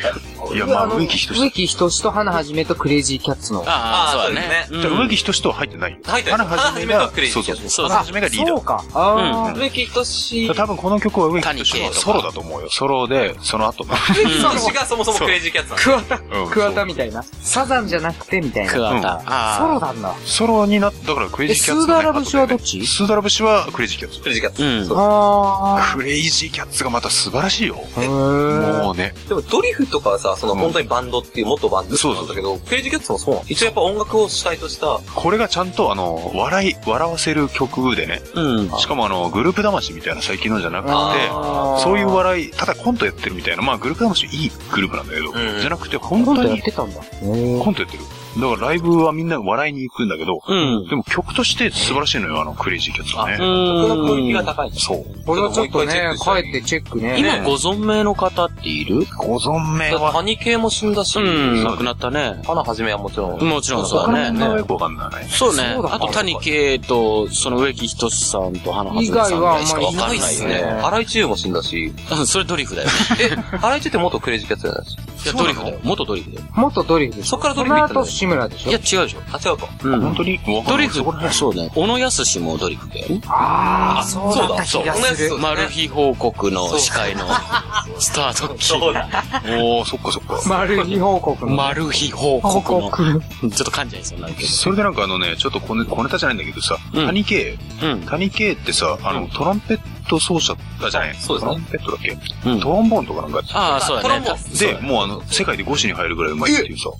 [0.54, 3.62] いや、まあ、植木仁植木仁と花はじめとクレイジーキャッツの。
[3.66, 4.66] ああ、そうだね。
[4.70, 5.98] じゃあ、植木等は入ってないよ。
[6.04, 7.70] 入ってないハナ肇がクレイジーそうそうそう。
[7.70, 8.48] そうハナ肇がリーダー。
[8.48, 8.84] そうか。
[8.94, 12.70] あ植木等多分この曲は植木等谷啓とかはソロだと思うよ。
[12.70, 13.94] ソロで、その後の。
[13.94, 17.22] 植木等がそもそもクレイジーキャッツなんです桑田、うん桑田みたいな。
[17.42, 18.72] サザンじゃなくてみたいな。
[18.72, 19.22] 桑田。
[19.26, 20.14] あソロなんだ。
[20.24, 22.86] ソロになった、だからクレイえ、ジーキャッツスーダーラブシはどっち？
[23.00, 24.20] スーダラ節はクレイジーキャッツ。
[24.20, 24.62] クレイジーキャッツ。
[24.62, 27.76] うんそうあクレイジーキャッツがまた素晴らしいよ。
[27.96, 29.14] もうね。
[29.26, 38.20] でもドリフとかはさ、そのうん本当にバンドっていう元バンドそうなんだけど、クレイジーキャッツもそうなの一応やっぱ音楽を主体とした、これがちゃんとあの、笑い、笑わせる曲でね。
[38.34, 38.70] うん。
[38.72, 47.00] しかもあの、グループ魂みたいな最近のじゃなくて、あそういう笑い、ただコントやってるみたいな、まあグループ魂いいグループなんだけど、んじゃなくて本コントやっ当にてたんだ。
[47.00, 48.04] コントやってる。
[48.38, 50.86] だからライブはみんな笑いに行くんだけど、うん。
[50.88, 53.36] でも曲として素晴らしいのよ、あの、クレイジーキャッツはね。
[53.38, 53.42] 曲
[53.88, 55.24] のクオリティが高いんだそう。
[55.26, 57.16] これはちょっとね、帰ってチェックね。
[57.18, 59.04] 今ご存命の方っている？
[59.18, 61.64] ご存命は、谷系も死んだし、うん。
[61.64, 62.40] 亡くなったね。
[62.46, 63.42] 花はじめはもちろん。
[63.42, 64.38] もちろんそうだね。
[64.38, 65.24] 名前よくわかんない。
[65.28, 65.82] そうねそう。
[65.82, 70.66] だあと、谷圭と、その植木仁さんと花は以ずめさんぐ外はあんらいしかわまりいないいかんなよね。
[70.66, 70.80] っすね。
[70.84, 72.88] 荒井中も死んだし、う んそれドリフだよ。
[73.20, 74.96] え、荒井中って元クレイジーキャッツじゃないです？
[74.96, 75.78] かいや、ドリフだよ。
[75.82, 76.46] 元ドリフだよ。
[76.54, 77.24] 元ドリフで。
[77.24, 78.70] そっからドリフ行った志村でしょ？
[78.70, 79.20] いや、違うでしょ。
[79.32, 79.68] あ、違うか。
[79.82, 80.40] うん本当に？
[80.68, 81.02] ドリフ
[81.32, 81.70] そうね。
[81.74, 83.06] 小野康もドリフだよ。
[83.28, 85.40] ああ、そうだった気がするそう。
[85.40, 87.24] だマル秘報告の司会の
[87.98, 88.64] スタート期。
[88.66, 89.08] そうだ。
[89.46, 90.40] おー、そっかそっか。
[90.48, 91.54] マル秘報告の。
[91.56, 92.90] マル秘報報告の。
[92.90, 93.20] 告。
[93.40, 94.48] ちょっと噛んじゃいそうになるけど。
[94.48, 98.00] それでなんかあのね、ちょっと小ネ小ネタじゃないんだけどさ、うん谷圭、うん。
[98.02, 101.14] 谷圭ってさ、あの、トランペット奏者だじゃない？
[101.18, 102.50] そうですねトランペットだっけ？
[102.50, 104.26] うんトロンボーンとかなんかああ、そうだね。
[104.58, 106.90] で、もうあの、世界で5種に入るぐらいうまいっていうさ。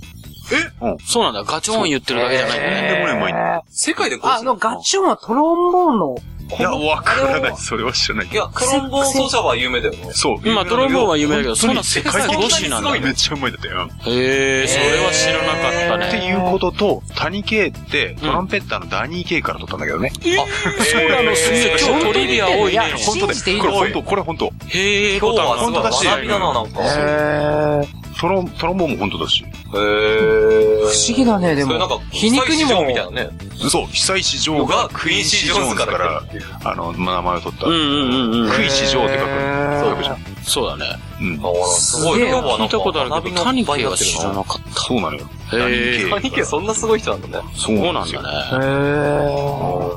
[1.05, 1.45] そうなんだ。
[1.45, 2.93] ガチョーン言ってるだけじゃないんだとんね。
[2.95, 3.63] でもないうまい。
[3.71, 6.17] 世界であ、あの、ガチョンはトロンボーンの、
[6.59, 7.57] いや、わからない。
[7.57, 8.35] それは知らないい。
[8.35, 10.11] や、トロンボーン奏者は有名だよね。
[10.13, 10.51] そう。
[10.51, 13.89] まあトロンボーンは有名だけど本当にそんな世界で5種なんだめっちゃうまいんだったよ。
[14.07, 16.09] へえ、それは知らなかったね。
[16.09, 20.11] っていうことと、谷圭って、トランペッターのダニー・ケイから取ったんだけどね。
[20.11, 21.77] そうなの、すげえ。
[21.81, 22.71] 今日トリビア多いね。
[22.73, 24.47] いや信じていいのこれ本当、これ本当。
[24.47, 26.81] へえ、今日はす本当だしごい学びだな、なんか。
[26.83, 29.44] へトロン、トロンボーンも本当だし。
[29.44, 30.80] へー。
[30.80, 32.00] 不思議だね、でもそれなんか、。
[32.11, 33.30] 皮肉にも、みたいなね。
[33.70, 36.22] そう、久石譲がクイーン・シー・ジョーンズからら、
[36.64, 37.72] あの、名前を取ったうん。
[37.72, 38.50] うんうんうん。
[38.50, 39.30] クイーン・シー・ジョーって書く。
[39.30, 40.16] へそうじゃん。
[40.42, 41.10] そうだね。
[41.20, 41.40] うん。
[41.42, 42.18] あら、すごい。
[42.20, 43.96] すげえ今日はなんか聞いたことあるけど、谷圭は。
[43.96, 45.26] 知らなかっそうなのよ。
[45.50, 45.56] た。
[45.68, 46.11] へえ。
[46.11, 47.48] 谷家そんなすごい人なんだね。
[47.54, 48.11] そうなん。
[48.11, 48.22] だ
[48.59, 48.64] ね。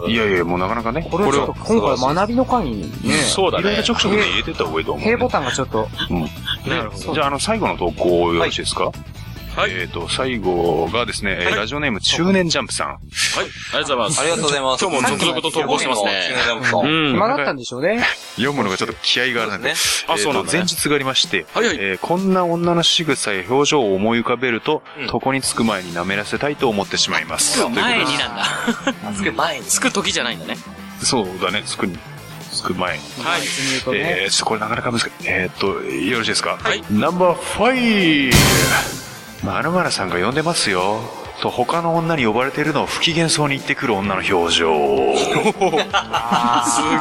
[0.07, 1.07] へいやいや、もうなかなかね。
[1.09, 3.89] これちょっと今回学びの会にね、そうだねいろいろち。
[3.91, 5.05] ょくちょくね、入れてった方がいいと思うね。
[5.05, 6.21] 平ボタンがちょっと、うん。
[6.69, 8.91] なるほどじゃあ、あの、最後の投稿よろしいですか？
[9.55, 12.87] はいえっと、最後がですね、えーラジオネーム中年ジャンプさん。
[12.87, 12.99] はい、
[13.73, 14.19] ありがとうございます。
[14.21, 14.85] ありがとうございます。
[14.85, 16.29] 今日も続々と投稿してますね。
[16.73, 16.77] う。
[16.87, 17.13] うんん。
[17.13, 18.03] 暇だったんでしょうね。
[18.35, 19.69] 読むのがちょっと気合があるんで。
[19.69, 19.75] ね
[20.07, 27.59] あそうなん前日がありまして、はいはいえーこんな女の仕草や表情を思い浮かべると、うん床につく前に舐めらせたいと思ってしまいます。
[27.69, 28.45] 前になんだ。
[29.15, 29.65] つく前に。
[29.67, 30.57] つく時じゃないんだね。
[31.03, 31.95] そうだね、つくに、
[32.51, 33.03] つく前に。
[33.23, 33.41] はい。
[33.95, 35.09] えー、ちょっとこれなかなか難しい。
[35.25, 36.57] えーっと、よろしいですか？
[36.59, 36.83] はい。
[36.89, 38.37] ナンバーファイブ
[39.43, 41.01] まるまるさんが呼んでますよ。
[41.41, 45.15] と他の女に呼ばれているのを不機嫌そうに言ってくる女の表情。
[45.15, 45.29] す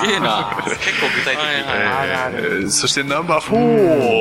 [0.06, 0.56] げえな。
[0.56, 4.20] 結構具体的えーそしてナンバーフォ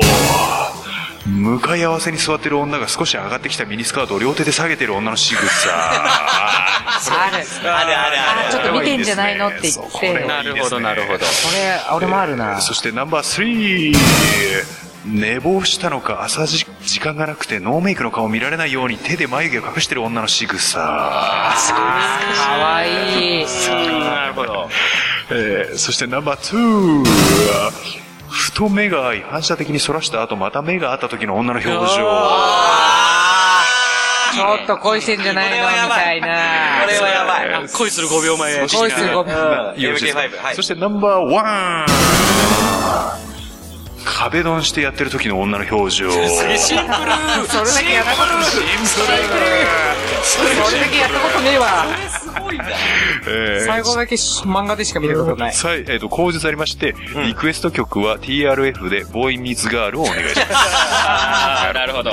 [1.26, 5.46] 向かい合わせに座ってる女が少し上がってきたミニスカートを両手で下げてる女の仕草。
[5.72, 7.38] ある。
[7.68, 8.52] あるあるある。
[8.52, 9.80] ちょっと見てんじゃないのって言って。
[9.92, 11.18] これなるほど、なるほど。
[11.18, 12.60] これ、俺もあるな。
[12.60, 20.78] そしてナンバースリー寝坊したのか朝じ時間がなくてノーメイクの顔見られないように手で眉毛を隠してる女の仕草。
[20.78, 21.54] かわ
[22.84, 23.44] いい。
[23.44, 24.68] なるほど。
[25.30, 27.04] えーそしてナンバーツー
[28.28, 31.80] ふと目が合い反射的に反らした後また目が合った時の女の表情。
[34.34, 35.56] ちょっと恋してんじゃないの？
[35.88, 36.26] みたいな。
[36.26, 36.32] こ
[36.90, 37.54] れはやばい。
[37.54, 38.58] あ恋する5秒前。
[38.60, 39.36] 恋するごめん。
[39.36, 39.42] よ
[39.90, 41.86] ろしいですか MK5 はいそしてナンバーワ
[43.18, 43.21] ン
[44.04, 46.10] 壁ドンしてやってる時の女の表情。
[46.10, 46.28] シンプル。
[47.46, 48.44] それだけやったこと、
[50.22, 50.48] それ
[50.80, 51.58] だけやったことね
[53.26, 55.52] え最後だけ漫画でしか見たことない。
[55.52, 56.94] さい、えっ、と、口述ありまして、
[57.26, 60.48] リクエスト曲は TRF でボーイミーツガールをお願いします。
[60.52, 62.10] あー なるほど。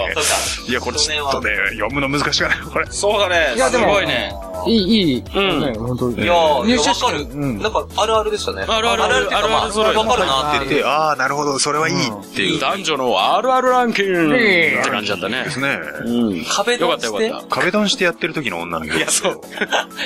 [0.68, 2.86] いや、これちょっとね、読むの難しくないこれ。
[2.90, 3.54] そうだね。
[3.56, 4.34] いやでもすごいね。
[4.68, 5.24] いい、いい。
[5.36, 6.34] うんね本当にいや
[6.66, 7.22] 入社かる。
[7.22, 8.66] うんなんか、あるあるでしたね。
[8.68, 10.76] あるあるあるあ、あるある揃いわかるなって言って。
[10.76, 12.60] で、ああ、なるほど、それはいいっていう。
[12.60, 15.52] 男女のあるあるランキングええって感じだったねで。
[15.52, 15.80] すね。
[16.06, 16.46] うん。
[16.46, 19.12] 壁ドよかったンしてよかっ壁ドンしてやってる時の女の表情。
[19.12, 19.34] そう。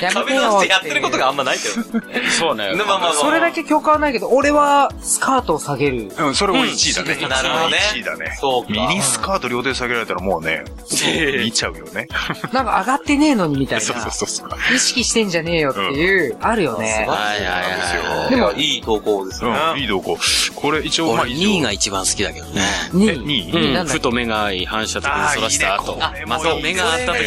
[0.00, 2.00] やめて壁ドンよしてやってることがあんまないけど。
[2.00, 2.30] た。
[2.30, 2.72] そうね。
[2.76, 3.12] まあまあまあ。
[3.14, 6.12] それだけ共感はないけど、俺はスカートを下げる。
[6.18, 7.18] うん、それも1位だね。
[7.22, 8.36] うんなるほどね1位だね。
[8.40, 12.06] そうかミニスカート両手で下げられたらもうね、そう見ちゃうよね。
[12.52, 13.84] なんか上がってねえのにみたいな。
[13.84, 17.06] そうそうそうそ意識してんじゃねえよっていう、あるよね。
[17.08, 18.30] はいはいはい。
[18.30, 19.50] でも、いい投稿ですね。
[19.74, 20.18] うん、いい動向。
[20.54, 22.62] これ一応、まあ俺一応2位が一番好きだけどね。
[22.92, 25.98] にえ、2う位ふと目が合い、反射的にそらした後。
[26.00, 27.24] あいいねまこれもいい目が合った時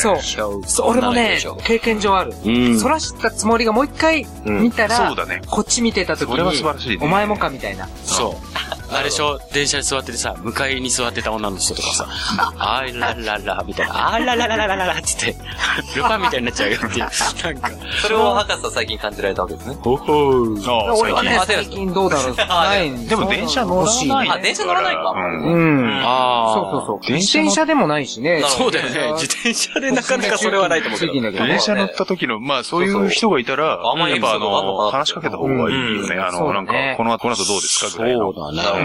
[0.00, 2.34] そうの、そうそう俺もね、経験上ある。
[2.44, 2.80] うん。
[2.80, 5.42] そらしたつもりがもう一回見たら、そうだね。
[5.46, 7.88] こっち見てた時それは素に晴らしいね、お前もかみたいな。
[8.04, 8.83] そう。
[8.94, 9.38] あれでしょ？
[9.52, 12.06] 電車に座っててさ、向かいに座ってた女の人とかさ、
[12.58, 15.44] あーららら、みたいな、あーらららららららって言って、
[15.96, 16.98] ルパンみたいになっちゃうよっていう。
[16.98, 17.70] なんか、
[18.02, 19.76] それを博士は最近感じられたわけですね。
[19.82, 20.70] ほほー。
[20.70, 22.36] ああ、俺はね、あ最近どうだろう？
[22.36, 24.30] ないんでも電車乗らない。
[24.30, 26.02] あ電車乗らないかうんうん。
[26.04, 26.54] ああ。
[26.54, 27.00] そうそうそう。
[27.08, 28.42] 電車の自転車でもないしね。
[28.46, 29.12] そうだよね。
[29.14, 31.46] 自転車でなかなかそれはないと思うけど。
[31.46, 36.16] 電車乗った時の、まあそういう人がいたら、やっぱあの話しかけた方がいいよね。
[36.16, 38.32] あの、なんか、この後、この後どうですかぐらいの。
[38.32, 38.83] そうだな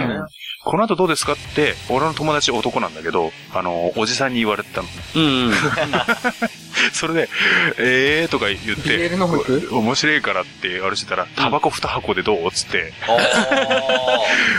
[0.64, 4.88] この後どうですかって、俺の友達男なんだけど、あの、おじさんに言われてたの。
[5.16, 5.54] うんうん。
[6.94, 7.30] それで、
[7.78, 12.52] えーとか言って BL の服、面白いからってあれしてたら、タバコ2箱でどう？
[12.52, 12.94] つって、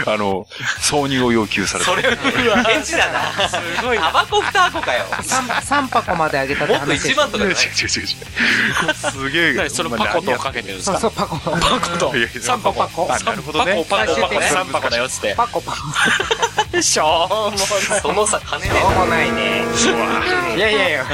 [0.07, 0.47] あ あの、
[0.81, 1.91] 挿入を要求された。
[1.91, 3.49] それ、エンジだな。
[3.49, 3.99] すごい。
[3.99, 5.05] タバコ二箱かよ。
[5.11, 7.77] 3箱まであげたってもっと話一番とか違うじゃない？
[7.81, 8.95] 違う違う違う。
[8.95, 9.53] すげえ。
[9.55, 10.99] 何そのパコとかけてるんですか？
[11.01, 11.37] そうパコ。
[11.39, 12.13] パパコと。
[12.41, 12.73] 三箱。
[12.81, 15.35] パコあなるほどねパコ、パコ、パコ、最終的に三箱だよっつって。
[15.37, 15.73] コパ
[16.73, 16.81] コ。
[16.83, 18.01] しょうもない。
[18.01, 19.65] そのさ、金ねしょうもないね。
[20.57, 21.07] いやいやいや。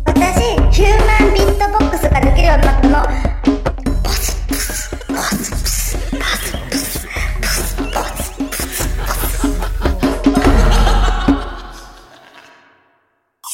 [0.05, 0.41] 私
[0.73, 3.07] ヒューマンビットボックスができるようになったの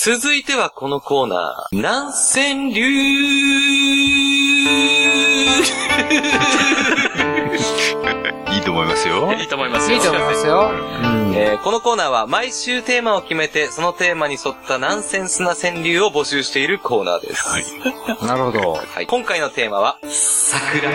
[0.06, 2.82] 続いてはこのコーナー、南千流
[8.54, 9.32] いいと思いますよ。
[9.32, 9.96] いいと思いますよ。
[9.96, 10.70] いいと思いますよ。
[11.36, 17.48] えーこのコーナーは毎週テーマを決めて、そのテーマに沿ったナンセンスな川柳を募集しているコーナーです。
[17.48, 17.64] はい。
[18.26, 18.78] なるほど。
[19.06, 20.90] 今回のテーマは、桜。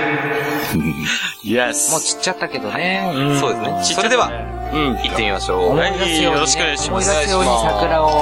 [1.43, 1.91] イエス。
[1.91, 3.38] もうちっちゃったけどね。
[3.39, 3.84] そうですね。
[3.95, 4.28] それでは、
[4.72, 4.98] うん。
[4.98, 5.65] 行ってみましょう。
[5.72, 8.08] 思い出すように、ね、よろしくお願いします思い出すように桜を。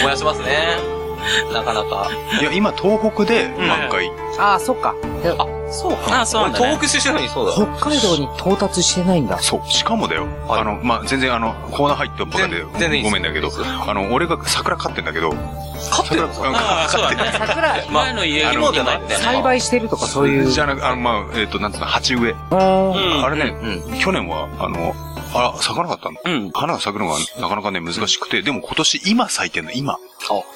[0.00, 1.01] 思い出しますね。
[1.52, 2.08] なかなか。
[2.40, 4.10] いや、今、東北で満開。
[4.38, 4.94] ああ、そっか。
[5.38, 6.20] あ、そうか。
[6.22, 6.66] あ、そうなんだね。
[6.66, 7.52] 東北出身なのにそうだ。
[7.52, 9.38] 北海道に到達してないんだ。
[9.38, 9.70] そう。
[9.70, 10.26] しかもだよ。
[10.48, 13.50] はいあの、まあ、全然あの、コーナー入ったばかで全全然ごめんだけど、
[13.86, 15.32] あの、俺が桜飼ってんだけど、
[15.90, 17.16] 勝ってああ、そうだね。
[17.38, 19.16] 桜、前の家芋じゃないね。
[19.16, 20.50] 栽培してるとかそういう。
[20.50, 22.34] じゃなく、あの、まあ、えっ、と、なんつうの、鉢植え。
[22.50, 23.54] うんあれね、
[23.90, 23.98] うん。
[23.98, 24.94] 去年は、あの、
[25.34, 26.18] あ、咲かなかったの？
[26.24, 26.50] うん。
[26.52, 29.96] 花が咲くのがなかなかね、難しくて、でも今年今咲いてんの、今。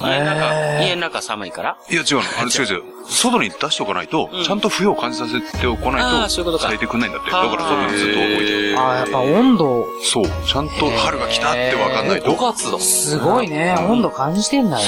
[0.00, 1.76] 家の中、家の中寒いから？
[1.90, 2.22] いや、違うの。
[2.40, 2.82] あれ 違う違う。
[3.08, 7.30] 外に出しておかないと、うんちゃんと冬を感じさせておかないあと、ーそういうことか咲いてくんないんだって。
[7.30, 8.78] だから外にずっと置いてる。
[8.78, 10.24] ああ、やっぱ温度、そう。
[10.46, 12.32] ちゃんと春が来たってわかんないと。
[12.32, 12.78] 5月だ。
[12.80, 13.76] すごいね。
[13.88, 14.82] 温度感じてんだね。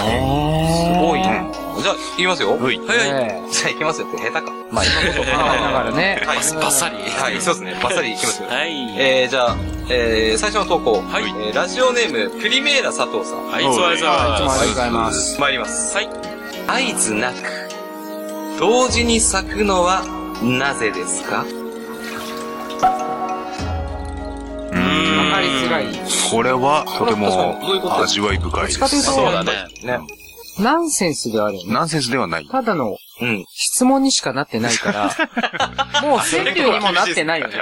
[0.94, 1.44] すごいね。
[1.80, 2.50] じゃあ、行きますよ。
[2.50, 2.80] はいはい。
[2.98, 4.52] えじゃあ行きますよって下手か。
[4.70, 6.22] まあ、今こと考えながらね。
[6.26, 6.36] はい。
[6.38, 7.78] バッサリはい、そうですね。
[7.82, 8.48] バッサリ行きますよ。
[8.48, 8.94] はい。
[8.98, 9.56] えー、じゃあ、
[9.90, 11.00] えー、最初の投稿。
[11.00, 13.46] はいえー、ラジオネーム、プリメーラ佐藤さん。
[13.46, 14.67] はい、いつもありがとうございいつりがとうます。
[14.68, 15.40] ございます。
[15.40, 15.96] 参ります。
[15.96, 16.08] はい。
[16.66, 17.36] 合図なく、
[18.60, 20.04] 同時に咲くのは、
[20.42, 21.38] なぜですか？
[21.38, 21.50] わか
[25.40, 25.86] りづらい。
[26.30, 27.58] これは、とても
[28.02, 29.02] 味わい深いです。
[29.02, 29.52] そうだね。
[29.82, 30.00] ね。
[30.60, 31.72] ナンセンスではあるよね。
[31.72, 32.46] ナンセンスではない。
[32.46, 33.44] ただのうん。
[33.50, 35.04] 質問にしかなってないから、
[36.02, 37.54] もう川柳にもなってないよね。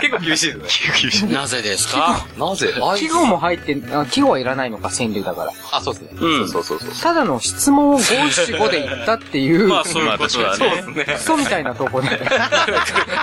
[0.00, 0.68] 結構厳しいで
[1.10, 1.34] すね。
[1.34, 2.26] なぜですか？
[2.38, 2.72] なぜ？
[2.98, 5.52] 季語も入って、あ季語はいらないのか、川柳だから。
[5.72, 6.10] あ、そうですね。
[6.20, 7.02] うんそうそうそうそう。
[7.02, 10.82] ただの質問を五七五で言ったっていう、まあ、そういうことだね。
[10.94, 11.04] ね。
[11.04, 12.08] クソみたいなとこで。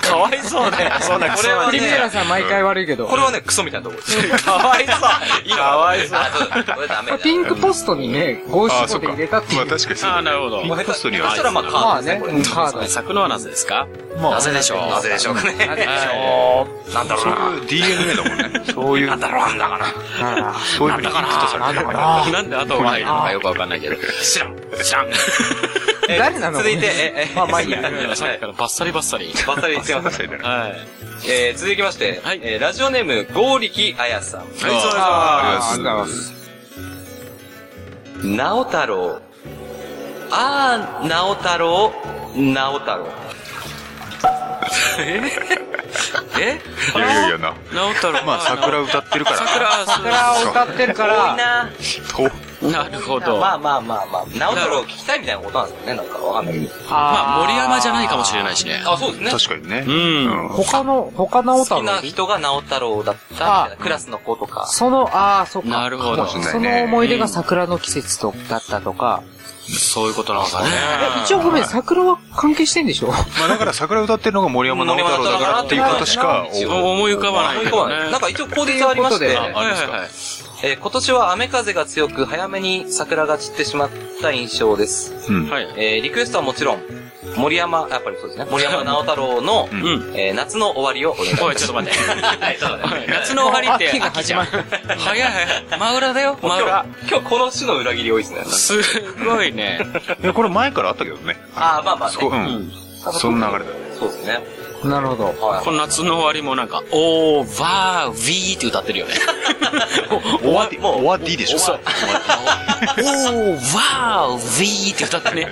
[0.02, 0.92] かわいそうね。
[1.02, 3.16] そんな、これはプリメラさん毎回悪いけどこ。
[3.16, 4.44] れはね、クソみたいなところです。
[4.46, 5.58] かわいそう。
[5.58, 6.20] かわいそう。
[6.20, 6.76] あ、そうだ。
[6.76, 7.18] これダメだ。
[7.20, 9.58] ピンクポストにね、五七五で入れたっていう。
[9.58, 10.10] まあ確かにそう。
[10.12, 10.70] ああ、なるほどピ。
[10.72, 12.34] ンクポストにはそしたらまあカまあね、ードですね、これ。
[12.34, 12.88] うんカード。
[12.88, 13.88] 咲くのはなぜですか？
[14.22, 14.80] まあなぜでしょう？
[14.90, 15.66] なぜでしょうかね。
[15.68, 17.56] なぜでしょなんだろうそうな。
[17.56, 18.62] いう DNA だもんね。
[18.74, 19.86] そういう、なんだろう、なんだかな。
[20.50, 22.32] あそういうふうにヒントされてるから。
[22.32, 23.96] なんで後が入るのかよくわかんないけど。
[24.24, 24.56] 知らん。
[24.84, 25.08] 知らん。
[26.10, 26.60] え誰なの？
[26.60, 27.82] 続いて、 え、え、まあまあいいや
[28.16, 29.34] さっきからバッサリバッサリ。
[29.46, 30.30] バッサリすいません。
[30.30, 30.76] はい。
[31.30, 34.40] えー、続きまして、はいえー、ラジオネーム、ゴーリキあやさん。
[34.42, 34.86] はい、そうです。
[34.98, 36.34] ありがとうございます。
[38.24, 39.20] なお太郎。
[40.32, 41.94] あー、なお太郎、
[42.36, 43.08] なお太郎。
[45.00, 46.62] え？
[46.96, 47.54] いやいやいやな。
[47.74, 48.24] 直太郎。
[48.26, 49.38] まあ、桜歌ってるから。
[49.38, 51.70] 桜、桜を歌ってるから、な
[52.18, 53.38] おなるほど。
[53.38, 56.74] まあまあまあまあ、なお太郎を聞きたいみたいなことなんですよね、なんかわかんないけど。
[56.90, 58.84] まあ、森山じゃないかもしれないしね。
[58.86, 59.32] あ、そうですね。
[59.32, 59.86] 確かにね。
[59.88, 60.50] うん。
[60.50, 64.68] 他の、他の好歌のきな人が直太郎だったみたいな、クラスの子とか。
[64.68, 65.70] その、ああ、そっか。
[65.70, 69.24] なるほどその思い出が桜の季節と、だったとか。
[69.74, 70.70] そういうことなのかね。
[71.20, 73.08] え一応ごめん、桜は関係してんでしょ？
[73.08, 77.96] まあだから桜歌ってるのが森山直太郎だからっていうことしか、 お思い浮かばないけどね。
[78.12, 79.38] なんか一応口実ありまして。
[80.64, 83.90] えー今年は雨風が強く早めに桜が散ってしまっ
[84.24, 85.14] た印象です。
[85.30, 85.50] うん。
[85.50, 85.68] はい。
[85.78, 86.82] えーリクエストはもちろん、
[87.36, 90.14] 森山、やっぱりそうですね、森山直太郎の、 うん。
[90.16, 91.44] えー夏の終わりをお願いします。
[91.44, 91.98] おい、ちょっと待って。
[92.00, 93.12] はい、ちょっと待って。
[93.12, 94.46] 夏の終わりって 秋じゃん。
[94.46, 94.66] 始まる
[94.98, 95.80] 早い早い。
[95.80, 96.86] 真裏だよ、真裏。
[97.10, 98.46] 今日この種の裏切り多いですね。
[98.46, 99.80] すごいね。
[100.24, 101.38] いや、これ前からあったけどね。
[101.56, 102.72] あーまあまあねそこ、うん。
[103.14, 103.72] その流れだ。
[104.00, 104.40] そうですね。
[104.84, 105.24] なるほど。
[105.48, 105.64] はい。
[105.66, 109.14] この夏の終わりもなんか、おー、わー、ウィーって歌ってるよね。
[110.42, 111.60] 終わり、終わっていいでしょ？
[111.60, 111.80] そう。
[111.80, 115.48] おー、わー、ウィーって歌ってね。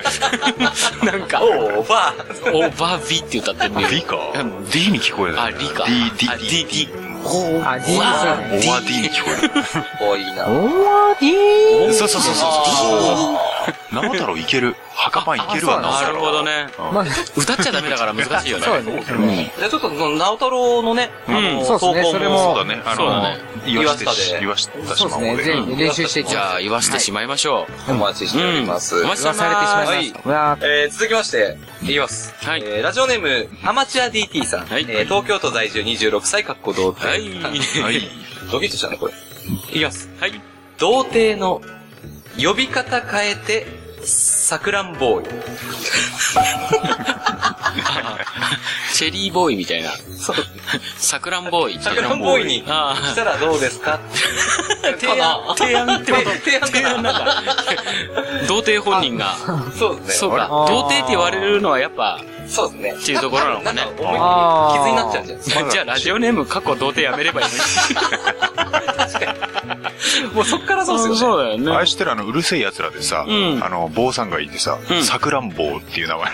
[1.02, 2.56] なんか、おー、バー。
[2.56, 3.86] オーバービーって歌ってるね。
[3.90, 4.16] B か
[4.70, 5.40] ?D に聞こえる。
[5.40, 5.84] あ、リか。
[5.86, 6.48] D、D、あ D。
[6.48, 6.88] D、D。
[7.64, 8.64] あ、D わそうね。
[8.68, 9.50] オワ D に聞こえる。
[10.00, 10.46] 多いな。
[10.46, 10.64] お
[11.08, 11.92] わ、D!
[11.92, 13.85] そうそうそうそう。
[14.02, 14.74] 直太郎いける？
[14.94, 16.68] 墓パンいけるわ、あなるほどね。
[16.92, 17.04] まあ、
[17.36, 18.64] 歌っちゃダメだから難しいよね。
[18.64, 18.82] そう
[19.26, 19.52] ね。
[19.58, 22.20] じゃあちょっと、その直太郎のね、あの、投稿もそう
[22.56, 22.82] だね。
[22.84, 23.98] あのそうだね、言わし
[24.32, 25.30] て言わしたそうですね。
[25.30, 25.42] 島で。
[25.44, 26.30] ぜひ練習していき。
[26.30, 28.96] じゃあ、言わしてしまいましょお待ちしております。
[28.96, 30.98] うんお待ちされてしまいまはいした。
[30.98, 32.34] 続きまして、いきます。
[32.42, 34.66] はいえー、ラジオネーム、アマチュア DT さん。
[34.66, 37.08] はいえー、東京都在住26歳、かっこ童貞。
[37.08, 38.08] はいはい。
[38.50, 39.12] ドキッとしたね、これ。
[39.70, 40.08] いきます。
[40.18, 40.20] う。
[40.20, 40.40] はい。
[40.78, 41.60] 童貞の
[42.42, 43.66] 呼び方変えて、
[44.06, 45.28] さくらんボーイ。
[48.94, 49.90] チェリーボーイみたいな。
[50.18, 50.36] そう。
[50.98, 51.82] さくらんボーイ。
[51.82, 53.98] さくらんボーイにああしたらどうですか？
[54.98, 56.30] 提案、提案ってこと？
[56.30, 57.42] 提案提案なんだ。
[58.48, 59.34] 童貞本人が。
[59.78, 60.14] そうですね。
[60.14, 60.46] そうか。
[60.48, 62.94] 童貞って言われるのはやっぱ、そうですね。
[62.94, 65.70] っていうところなのかねなんか思いっきりあー傷になっちゃうんじゃないですか。
[65.70, 67.46] じゃあ ラジオネーム過去童貞やめればいい
[70.34, 71.10] もうそっからそうのに。
[71.12, 71.34] ですよね。
[71.36, 71.76] そうだよね。
[71.76, 76.26] 愛してるあの、うるせえ奴らでさ、うんあの、坊さんがいてさうん、さくらんぼうっていう名前。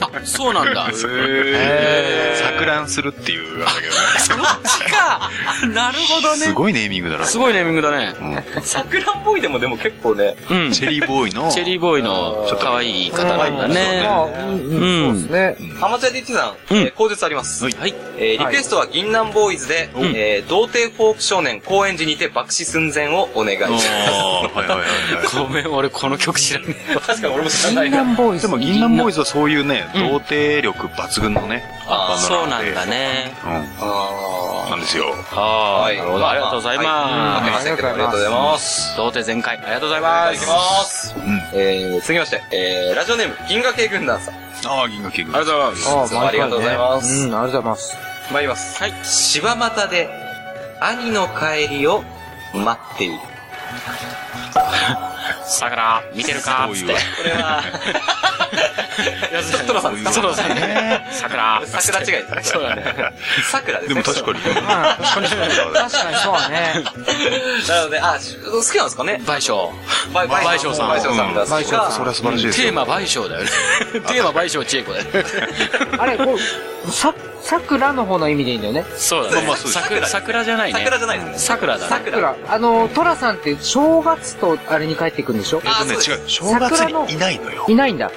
[0.00, 0.88] あ、そうなんだ。
[0.88, 3.98] へさくらんするっていう、あれだけどね。
[4.18, 5.30] そっちか
[5.74, 6.36] なるほどね。
[6.38, 7.24] すごいネーミングだな。
[7.24, 8.14] すごいネーミングだね。
[8.62, 10.72] さくらんボーイでもでも結構ね、うん。
[10.72, 14.06] チェリーボーイの、チェリーボーイのちょっと可愛い方なんだまね。
[14.06, 15.74] あ、うん、うん、そうですね。
[15.80, 17.64] アマチュア DT さん、えー口述あります。
[17.64, 17.94] はいはい。
[18.16, 23.88] えーリクエストは銀杏ボーイズで、んえー童貞フォーク少年高円寺にて爆死寸前をお願いします。
[23.90, 24.86] あーはいはいはい
[25.24, 25.46] はい。
[25.46, 26.94] ごめん、俺この曲知らねえ。
[26.94, 28.04] 確かに俺も知らな銀いな。
[28.04, 28.46] 杏ボーイズ。
[28.46, 33.32] でも、銀杏ボーイズはそういうね、うん童貞力抜群のね、バンドそうなんだね。
[33.44, 33.50] うん。
[33.80, 35.06] あなんですよ。
[35.30, 36.28] ははいなるほど。
[36.28, 38.90] ありがとうございはまかけませんけど、ありがとうございます。
[38.92, 38.96] す。
[38.96, 39.58] 童貞全開。
[39.58, 40.46] ありがとうございいます。
[40.46, 41.14] ただきます。
[41.16, 41.60] うん。
[41.60, 44.34] えー、続きまして、えー、ラジオネーム、銀河系軍団さん。
[44.34, 45.36] ああ、銀河系軍。
[45.36, 46.16] ありがとうございます。
[46.16, 47.96] あありがとうございますうん、ありがとうございます。
[48.32, 48.78] 参ります。
[48.78, 48.92] はい。
[49.04, 50.08] 柴又で、
[50.80, 52.04] 兄の帰りを
[52.54, 53.18] 待っている。
[55.46, 56.68] 桜、見てるか？
[56.72, 56.92] つって。
[56.92, 57.62] これは、
[59.32, 61.06] やつトラさんですトラさんね。
[61.10, 61.62] 桜。
[61.66, 62.42] 桜違いですね。
[62.42, 62.84] そうだね。
[63.50, 64.02] 桜ですね。
[64.02, 64.62] でも確かに。
[64.62, 66.84] まあ、確かにそうね。
[67.68, 69.20] なので、あ、し好きなんですかね？
[69.24, 69.70] 賠償。
[70.12, 71.90] 賠償さん賠償さんが好きか。
[71.90, 72.66] それは素晴らしいですよ。
[72.66, 73.50] テーマ賠償だよね。
[73.92, 75.10] テーマ賠償千恵子だよね。
[75.98, 76.36] あれ、こ
[76.86, 78.84] う、さ、桜の方の意味でいいんだよね。
[78.96, 79.46] そうだね。
[79.46, 80.78] まあそうです桜、桜じゃないね。
[80.80, 81.34] 桜じゃないですね。
[81.38, 81.86] 桜だね。
[81.88, 82.34] 桜。
[82.48, 85.62] あの、トラさんって正月とあれに帰ってくるんでしょ？
[85.64, 86.28] えっとね、違う。
[86.28, 87.66] 正月にいないのよ。
[87.68, 88.10] いないんだ。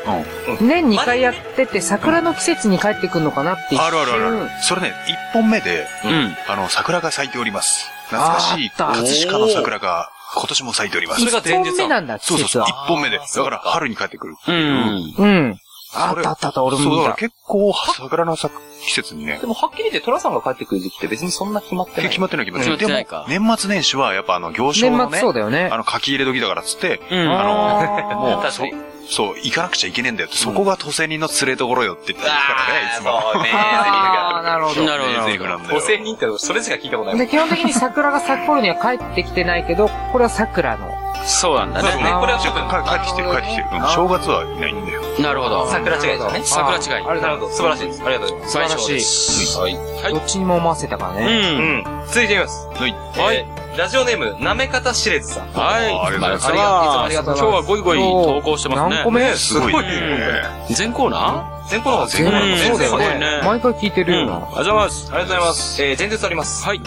[0.59, 0.67] うん。
[0.67, 4.49] 年2回やってて、桜の季節に帰ってくるのかなって一瞬あるあるあるある。
[4.63, 6.35] それね、一本目で、うん。
[6.47, 7.85] あの、桜が咲いております。
[8.09, 11.19] 懐かしい、ああった葛飾の桜が今年も咲いております。
[11.19, 12.87] それが前日一本目なんだ、そうそうそう、季節は一。
[12.87, 13.19] 本目で。
[13.19, 14.35] だから春に帰ってくる。
[14.47, 15.13] うん。
[15.17, 15.59] うん。
[15.95, 17.13] あったあったあった、俺そう、だ。
[17.13, 22.09] 結構桜の咲く季節にねで、も、はっきり言って、トラさんが帰ってくる時期って別にそんな決まってない。
[22.09, 23.05] 決まってない決まってない。
[23.05, 25.77] でも、年末年始はやっぱあの、行商の年末ね、そうだよねあ。
[25.77, 27.19] の、書き入れ時だからっつって、うん。
[27.19, 33.21] あの、あもう、 そ確かに、そう、行かなくちゃいけねえんだよって、そこが都政人の連れところよって言ってるからね、いつも。
[33.33, 34.83] そうね、あーなるほど。
[34.83, 35.13] なるほど。
[35.27, 35.79] 名台詞なんだよ。
[35.79, 37.29] 補正人ってそれしか聞いたことないもで、ん。
[37.29, 42.03] 基本的に桜が咲く頃には帰ってきてないけど、これは桜のそうなんだそうですね。
[42.05, 42.11] ね。
[42.19, 43.67] これはちょ多分、っと帰ってきてる、帰ってきてる。
[43.71, 45.01] うん正月はいないんだよ。
[45.19, 45.67] なるほど。
[45.67, 46.41] 桜違いですね。
[46.43, 47.05] 桜違い。
[47.05, 47.51] あれなるほど。
[47.51, 48.03] 素晴らしいです。
[48.03, 48.51] ありがとうございます。
[48.51, 49.61] 素晴らしいい。
[49.61, 50.03] はい。
[50.03, 51.15] はいどっちにも思わせたからう。
[51.15, 51.25] ね。
[51.25, 52.05] うんん。
[52.07, 52.67] 続いてみます。
[52.67, 52.91] はい。
[52.91, 55.51] はいえーラジオネーム、なめかたしれずさん。
[55.51, 55.85] はい。
[55.85, 58.95] ありがとうございますありがとうございます今日はゴイゴイ投稿してますね。
[58.97, 59.33] 何個目？
[59.33, 60.43] すごいね。
[60.69, 63.41] 全コーナ全コーナー全コーナーー全然すごいね。
[63.43, 64.19] 毎回聞いてるうん。
[64.19, 64.35] よな。
[64.35, 65.11] ありがとうございます。
[65.11, 65.83] ありがとうございます。
[65.83, 66.63] えー、前日あります。
[66.65, 66.81] はい。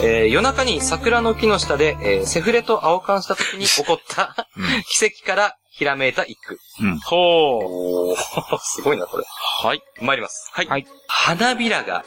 [0.00, 4.48] えー、夜中に桜の木の下で、えー、セフレと青缶した時に起こった、
[4.88, 6.58] 奇跡からひらめいた一句。
[7.04, 8.12] ほう。
[8.12, 9.24] おー、すごいな、これ。
[9.62, 9.82] はい。
[10.00, 10.50] 参ります。
[10.52, 10.66] はい。
[10.66, 12.04] はい花びらが、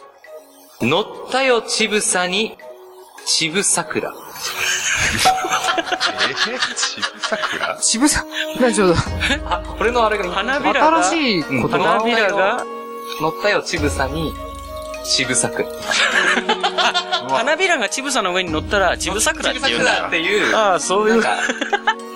[0.81, 2.57] 乗ったよちぶさに、
[3.25, 4.13] ちぶ桜。
[6.29, 8.25] えちぶさ、
[8.59, 9.01] な、ちょっと、
[9.45, 11.77] あ、これのあれが花びらが、新しい言葉。
[11.77, 12.63] 花びらが、
[13.21, 14.33] 乗ったよちぶさに、
[15.09, 15.67] ちぶ桜。
[17.29, 20.09] 花びらがちぶさの上に乗ったら、ちぶ桜って言うんだっ。
[20.09, 21.13] ていう、ああ、そういう。
[21.13, 21.37] なんか、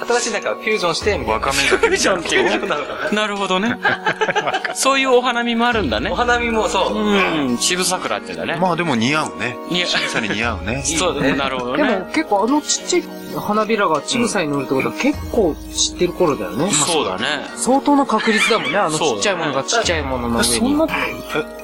[0.08, 2.68] 新しいなんかフュージョンして、みたいわかめフュージョンっていう。
[2.68, 2.78] な。
[3.12, 4.74] なるほどねなるほどね。
[4.76, 6.16] そういうお花見もあるんだねお。
[6.16, 6.98] 花見もそう。
[6.98, 8.58] うん、ちぶ桜ってだね。
[8.60, 9.58] まあでも似合うね。
[9.70, 10.84] 似合う小さに似合うね。
[10.86, 12.06] そう、なるほどでもね。
[12.14, 13.04] 結構あのちっちゃい
[13.40, 16.72] 花びらがちぐさに乗るってことは結構知ってる頃だよね。
[16.72, 17.26] そうだね。
[17.56, 20.44] 相当な確率だもんね、あのちっちゃいものがちっちゃいものの上に。
[20.44, 21.63] そんな、ち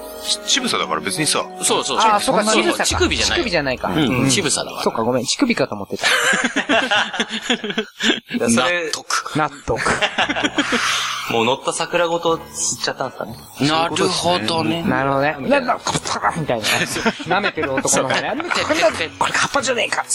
[0.62, 1.98] ぶさだから別にさ、そうそう。
[1.98, 2.86] ああ、そうか、そうちぐさか。
[2.86, 3.38] 乳首じゃない。
[3.38, 3.88] 乳首じゃないか。
[3.90, 4.84] うん、ちぶさだわ。
[4.84, 6.06] そうか、ごめん、乳首かと思ってた。
[8.50, 9.38] 納、得。
[9.38, 9.80] 納得。
[11.32, 13.38] もう乗った桜ごと吸っちゃったんですかね。
[13.70, 14.82] なるほどね。
[14.82, 15.38] なるほどね。
[15.48, 16.66] なんだ、カッパみたいな。
[16.66, 18.34] 舐めてる男の方ね。
[18.66, 20.04] これだこれカッパじゃねえか。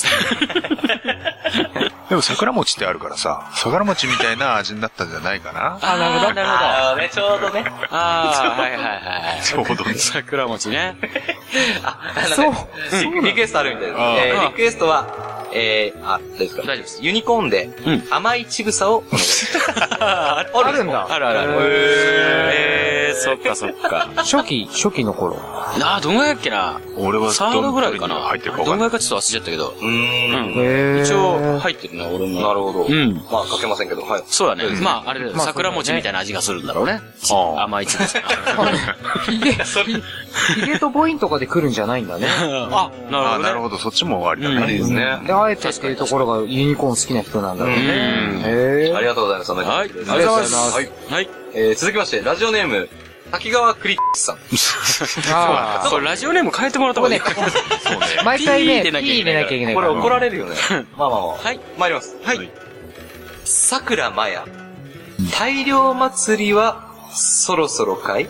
[2.08, 6.34] でも桜餅ってあるからさ、桜餅みたいな味になったんじゃないかなあ、なるほど。
[6.34, 6.48] なる
[6.96, 7.08] ほど。
[7.08, 7.64] ちょうどね。
[7.90, 9.42] ああ、はいはいはい。
[9.42, 10.96] ちょうどね桜餅ね。
[11.84, 12.52] あ、そう
[12.90, 14.00] そうリクエストあるみたいです。
[14.00, 15.06] えーリクエストは、
[15.52, 16.62] えー、あ、大丈夫ですか？
[16.62, 19.94] 大丈夫ですユニコーンでうん、甘いちぐさをお願いします。
[20.02, 21.06] ああるんだ。
[21.10, 21.50] あるあるある。
[21.52, 24.08] へえー、そっかそっか。
[24.14, 25.36] ー初期、初期の頃。
[25.78, 26.80] なあ、どんぐらいだっけな？
[26.96, 28.16] 俺はサードぐらいかな。
[28.16, 28.88] 入ってるかどんぐ分かんない。
[28.88, 29.68] らいかちょっと忘れちゃったけど。
[29.80, 31.02] うーん。
[31.02, 32.40] 一応、入ってるな、俺も。
[32.40, 32.82] なるほど。
[32.84, 33.14] うん。
[33.30, 34.22] まあ、かけませんけど、はい。
[34.26, 34.64] そうだね。
[34.80, 35.32] まあ、あれだよ。
[35.34, 37.00] まあ桜餅みたいな味がするんだろうね。
[37.30, 38.18] ああ甘いちぶさ。
[39.84, 42.26] ヒゲとボインとかで来るんじゃないんだね。
[42.70, 43.42] あ、なるあほどね。
[43.44, 44.72] なるほど、そっちもありだうんね。
[44.72, 45.20] いいですね。
[45.26, 47.82] で、あえてっていうところがユニコーン好きな人なんだろうね。
[47.82, 49.52] へありがとうございます。
[49.52, 49.88] はい。
[49.88, 50.74] ございますありがとうございます。
[50.76, 50.90] はい。
[51.10, 51.28] はい。
[51.54, 52.88] えー、続きまして、ラジオネーム、
[53.30, 54.36] 滝川クリックスさん。
[55.34, 55.86] ああ。
[55.90, 57.20] これラジオネーム変えてもらった方がいい。
[57.20, 58.06] そうね。
[58.24, 59.88] 毎回ね、ピー入れなきゃいけない入れなきゃいけないこれ。
[59.88, 60.56] 怒られるよね。
[60.96, 61.28] まあまあまあ。
[61.36, 61.60] はい。
[61.78, 62.16] 参ります。
[62.22, 62.50] はい。
[63.44, 64.44] 桜まや。
[65.38, 68.28] 大量祭りは、そろそろかい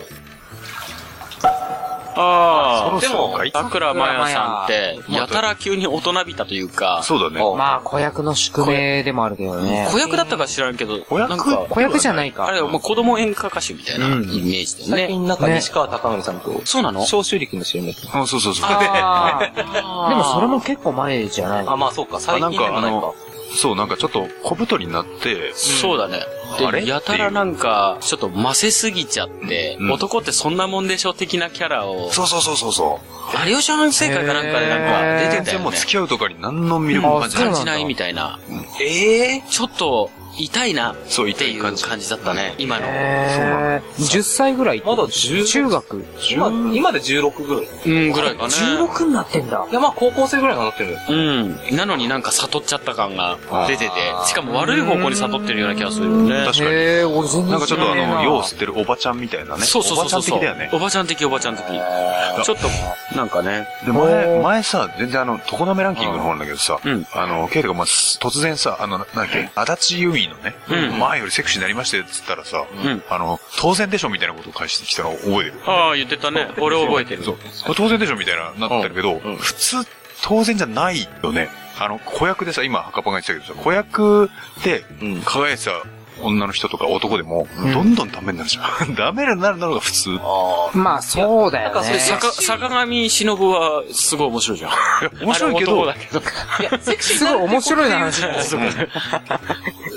[2.15, 2.99] ああ。
[2.99, 7.41] でも、桜まやさんって、やたら急に大人びたというか、そうだね。
[7.41, 9.87] おまあ、子役の宿命でもあるけどね。
[9.91, 11.37] 子役だったか知らんけど、子役
[11.69, 12.45] 子役じゃないか。
[12.47, 15.01] あれ、もう子供演歌歌手みたいなイうんメージだよね。
[15.03, 17.01] 最近なんかね西川貴教さんと、そうなの？
[17.05, 18.69] 消臭力の CM やってあそうそうそう。
[20.09, 21.65] でもそれも結構前じゃない？
[21.67, 23.15] あ、まあそうか、最あなんかあ近でもないかの。、
[23.55, 26.19] そう、なんかちょっと小太りになって、そうだね。
[26.59, 26.81] あれ？
[26.81, 32.99] で、やたらなんか、ちょっとませすぎちゃって、うん男ってそんなもんでしょ的なキャラを、そうそうそうそうそ
[33.45, 33.49] う。
[33.49, 35.45] 有吉反省会かなんかでなんか出て全たよね。
[35.45, 37.45] 然もう付き合うとかに何の魅力も感じない。
[37.45, 38.39] 感じないみたいな。
[38.81, 41.83] ええちょっと、痛いなっそう、ていう痛い感じ。
[41.83, 42.85] 感じだったね、今の。
[42.87, 46.05] へー10歳ぐらいまだ10中学。
[46.31, 47.67] 今、今で16ぐらい。
[47.85, 48.49] うん、ぐらいかね。
[48.49, 49.65] 16になってんだ。
[49.69, 50.99] いや、まあ高校生ぐらいになってるよ。
[51.09, 51.75] うん。
[51.75, 53.91] なのになんか悟っちゃった感が出てて、
[54.25, 56.45] しかも悪い方向に悟ってるような気がするよね。
[56.45, 56.69] 確かに。
[56.71, 59.63] へえ、俺全然なんかちょっとあの、用をす吸ってるおばちゃんみたいなね。
[59.63, 60.37] そうそうそうそう。
[60.37, 60.69] おばちゃん的だよね。
[60.73, 61.65] おばちゃん的、おばちゃん的。
[62.43, 63.67] ちょっと、なんかね。
[63.85, 75.61] で、前、前さ、全然あの、常滑ランキングの方なんだけどさ、うんあの、ケイトがまあ、突然さ、あの、なんだっけ、足立由美のね、うん前よりセクシーになりましたよっつったらさ、うんあの、当然でしょみたいなことを返してきたのを覚えてる？
[75.65, 76.47] ああ、言ってたね。
[76.59, 77.23] 俺覚えてる。
[77.23, 77.37] そう。
[77.75, 79.77] 当然でしょみたいな、なってるけど、普通、
[80.23, 81.49] 当然じゃないよね。
[81.77, 84.29] あの、子役でさ、今、赤パンが言ってたけどさ、子役
[84.63, 85.71] でうん、輝いてた
[86.21, 88.95] 女の人とか男でも、どんどんダメになるじゃん。
[88.95, 90.09] ダメになるのが普通。
[90.73, 92.03] まあ、そうだよなんかそれね。
[92.03, 94.71] 坂、坂上忍は、すごい面白いじゃん。
[95.21, 96.19] 面白いけどけど。
[96.21, 98.21] いや、セクシーすごい面白いな話。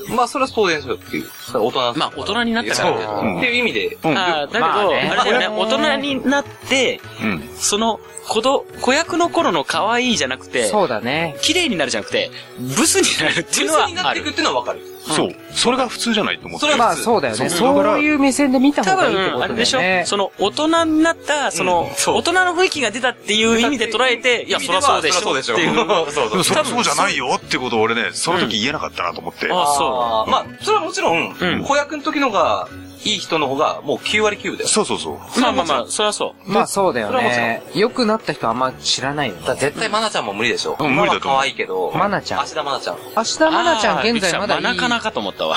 [0.09, 1.31] まあ、それは当然でしょっていう。
[1.55, 4.17] 大人まあ、大人になったからううんっていう意味で、うん。
[4.17, 7.49] ああ、だけど、まあねあれだよね、大人になって、うん。
[7.57, 11.37] その、子ど、子役の頃の可愛いじゃなくて、そうだね。
[11.41, 14.33] 綺麗になるじゃなくて、ブスになるっていうのはあるブスになっていくっ。
[14.33, 14.81] ていうのはわかる。
[15.15, 15.31] そう。
[15.53, 17.21] それが普通じゃないと思ってそまあそう。
[17.21, 17.49] だよね。
[17.49, 18.01] そう。
[18.01, 19.79] いう目線で見た方多がいいってこ分、あとれでしょ。
[19.79, 20.07] だよね。
[20.07, 25.33] その、大人になった、その、大人の雰囲気が出たっていう意味で捉えて、いや、そりゃそうでしょ。
[25.33, 25.75] っていう。
[25.75, 29.47] そう そうでもそれ多分そうじゃないよってことを俺ね、その時言えなかったなと思って。
[29.47, 31.35] あ、そあーまあ、それはもちろん
[31.65, 32.69] 子役の時のが、
[33.05, 34.68] いい人の方が、もう9割9分だよ。
[34.68, 35.14] そうそうそう。
[35.14, 35.40] う。
[35.40, 36.51] まあまあまあ、そりゃそう。
[36.51, 37.62] まあそうだよね。
[37.74, 40.76] 良くなった人あんま知らないよねだ絶対マナちゃんも無理でしょ。
[40.78, 41.92] うん無理だと思う可愛いけど。
[41.94, 42.96] マナちゃん芦田マナちゃん。
[43.16, 44.62] 明日まなちゃん現在まだいい。
[44.62, 45.57] マナカナかと思ったわ。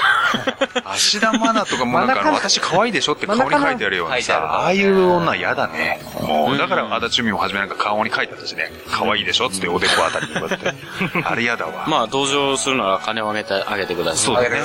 [0.85, 6.01] 芦田愛菜とかもなんか私可愛いでしょって顔に書いてあるようにさ、ああいう女嫌だね。
[6.21, 10.73] もう、だから足立由美も初めなんか顔に書いてあったしね、可愛いでしょっておでこあたりにこうやって。
[11.23, 11.85] あれ嫌だわ。
[11.87, 14.17] まあ、同情するなら金をあげて、あげてください。
[14.17, 14.59] そうだね。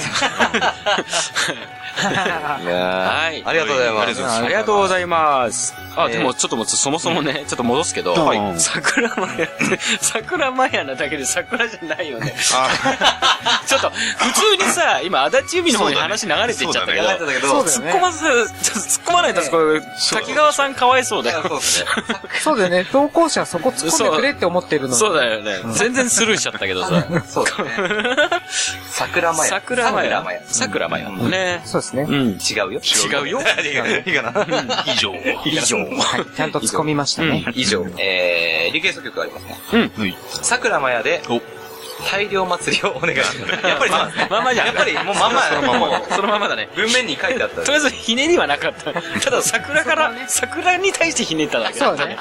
[2.72, 3.42] はい。
[3.44, 4.22] ありがとうございます。
[4.44, 5.74] ありがとうございます。
[5.96, 8.14] あ、えーでもちょっともうそもそもね、ちょっと戻すけど、
[8.58, 12.34] 桜マヤって、桜マヤなだけで桜じゃないよね。
[12.54, 19.80] あ ちょっと、普通にさ、今、足立由美の方に話流れていっちゃったけど、突っ込まず、突っ込まないと、これ、
[20.12, 21.42] 滝川さんかわいそうだよ。
[21.48, 21.86] そうですね。
[22.42, 22.84] そうだよね。
[22.92, 24.94] 投稿者はそこ突っ込んでくれって思ってるのに。
[24.94, 25.60] そうだよね。
[25.72, 27.04] 全然スルーしちゃったけどさ。
[27.26, 27.44] そう。
[28.90, 30.22] 桜マヤ桜マヤ。。
[30.46, 31.08] 桜マヤ。
[31.10, 31.62] ね。
[31.64, 32.02] そうですね。
[32.02, 32.38] うん。
[32.38, 32.80] 違うよ。
[32.80, 33.40] 違うよ。
[34.06, 34.46] いいかな
[34.86, 35.14] 以上。
[35.44, 35.78] 以上。
[35.96, 36.36] はい。
[36.36, 37.44] ちゃんと突っ込みましたね。
[37.54, 37.84] 以上。
[37.98, 39.90] えー、リクエスト曲がありますね。
[39.96, 41.40] はい桜マヤでお、
[42.04, 43.66] 大量祭りをお願いします。
[43.66, 44.28] やっぱりそうなんですね。
[44.30, 45.66] まんまじゃんやっぱりもうまんまやね。
[45.66, 46.68] もそのままだね。
[46.74, 48.92] う文面に書いてあったとりあえずひねりはなかった。
[48.92, 52.16] ただ桜から、桜に対してひねっただけだったね。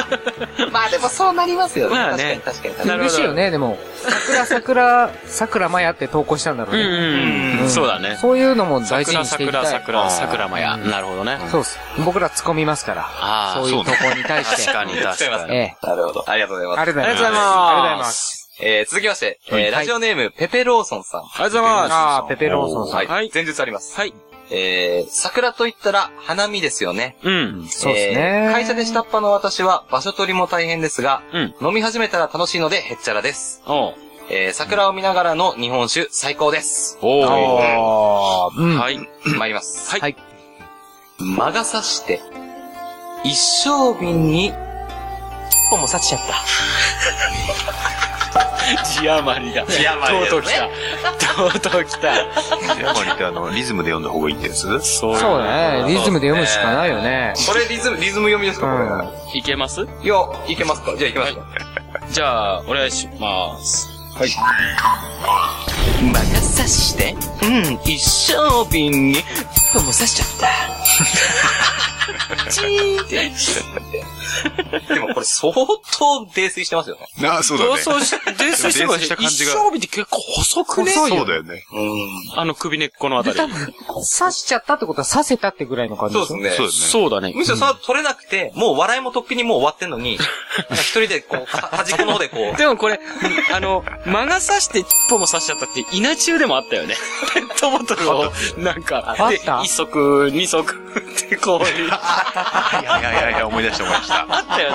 [0.72, 1.94] まあでもそうなりますよね。
[1.94, 3.10] まあね確かに確かに。
[3.10, 3.78] しいよね、でも。
[4.04, 6.88] 桜、桜、桜マヤって投稿したんだろううんね。
[6.88, 7.70] うんうん。
[7.70, 8.18] そうだね。
[8.20, 10.10] そういうのも大事桜、にしていきた桜、い。
[10.10, 10.76] 桜、桜マヤ。
[10.76, 11.38] なるほどね。
[11.50, 11.78] そうっす。
[12.04, 13.02] 僕ら突っ込みますから。
[13.02, 14.62] ああ、そういう投稿に対して。
[14.66, 15.54] 確かに確かに。
[15.54, 15.86] ええ。
[15.86, 16.24] なるほど。
[16.26, 16.80] ありがとうございます。
[16.80, 17.40] ありがとうございます。
[17.40, 21.20] ありがとうございますえー、続きまして、えー、ラジオネーム、ペペローソンさん。
[21.20, 21.92] ありがとうございます。
[21.92, 22.96] ああ、ペペローソンさん。
[22.96, 23.06] はい。
[23.06, 23.94] はい前日あります。
[23.96, 24.14] はい。
[24.50, 27.16] えー、桜と言ったら花見ですよね。
[27.22, 27.66] うん。
[27.68, 31.54] そうですねえー会社で下っ端の私は場所取りも大変ですが、うん。
[31.60, 33.62] 飲み始めたら楽しいのでへっちゃらです。
[33.66, 33.94] おう。
[34.30, 36.98] えー、桜を見ながらの日本酒最高です。
[37.02, 37.24] おう。
[37.26, 38.78] あーうん。
[38.78, 38.98] はい。
[39.36, 39.90] 参ります。
[39.90, 40.16] はいはい。
[41.18, 42.20] 魔が差して、
[43.24, 43.36] 一
[43.68, 44.52] 升瓶に、一
[45.70, 46.34] 本も刺しちゃった。
[49.00, 49.64] 字余りだ。
[49.66, 50.68] 字余りとうとう来た。
[51.34, 52.08] とうとう来た。
[52.08, 54.62] やっぱりってあの、リズムで読んだ方がいいってやつ？
[54.62, 55.94] そうそうだね。
[55.94, 57.34] リズムで読むしかないよね。
[57.46, 58.78] これリズム、リズム読みですかこ
[59.32, 59.38] れ。
[59.38, 59.82] いけます？
[59.82, 60.16] いや、
[60.48, 61.40] いけますかじゃあいきますか。
[62.10, 63.88] じゃあ、お願いします。
[66.02, 67.98] 魔が差して、うん、一
[68.32, 69.24] 升瓶に、一
[69.72, 70.28] 本も刺しちゃっ
[72.44, 72.50] た。
[72.50, 73.30] チーンって。
[74.88, 75.66] でもこれ相当
[76.34, 77.28] 泥酔してますよね。
[77.28, 77.78] ああ、そうだね。
[77.78, 80.92] そうし、泥酔してます泥酔した感じが一生日って結構細くね？
[80.92, 81.64] 細いよそうだよね。
[81.72, 82.40] うん。
[82.40, 83.36] あの首根っこのあたり。
[83.36, 86.50] 刺しちゃったってことは刺せたってぐらいの感じそうですね。
[86.50, 86.72] そうだよね。
[86.72, 87.32] そうだね。
[87.34, 90.18] むしろそれは取れなくて、もう笑いもとっくにもう終わってんのに、
[90.72, 93.00] 一人でこう、か端っこの方でこう、 でもこれ、
[93.52, 96.96] あの、間が刺して、チッポも刺しちゃったって、稲中でもあったよね。
[97.34, 100.74] ペットボトルを、なんか、であった、一足、二足
[101.36, 104.26] こういう、 いやいやいやいや、思い出した思い出した。
[104.28, 104.70] あったよ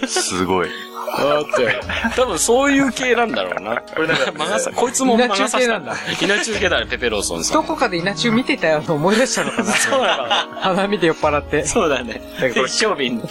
[0.00, 0.06] ね。
[0.08, 0.68] すごい。
[1.12, 1.70] あったよ。
[2.16, 3.80] 多分そういう系なんだろうな。
[3.80, 5.58] これだから、間がさ、こいつも間が刺した。
[5.58, 5.96] 稲中系なんだ。
[6.20, 7.54] 稲中系だね、ペペローソンさん。
[7.54, 10.60] どこかで稲中見てたよと思い出したのかなそうだな。
[10.60, 11.64] 花見て酔っ払って。
[11.66, 12.20] そうだね。
[12.66, 13.22] 一生瓶。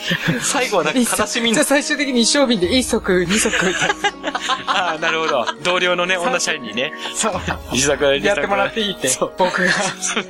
[0.41, 3.53] 最後はなんか悲しみにじゃあ最終的に一升瓶で一足、二足
[4.67, 5.45] ああ、なるほど。
[5.63, 6.91] 同僚のね、女社員にね。
[6.91, 7.15] な。
[7.15, 7.34] そう。
[7.74, 9.09] 石坂やってもらっていいって。
[9.38, 9.71] 僕が、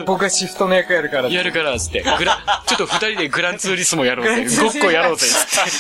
[0.06, 1.30] 僕がシフトの役やるから。
[1.30, 2.04] やるから、つって。
[2.18, 4.64] グラ、ちょっと二人でグランツーリスモやろうぜ。
[4.64, 5.72] ごっこやろうぜ、つって。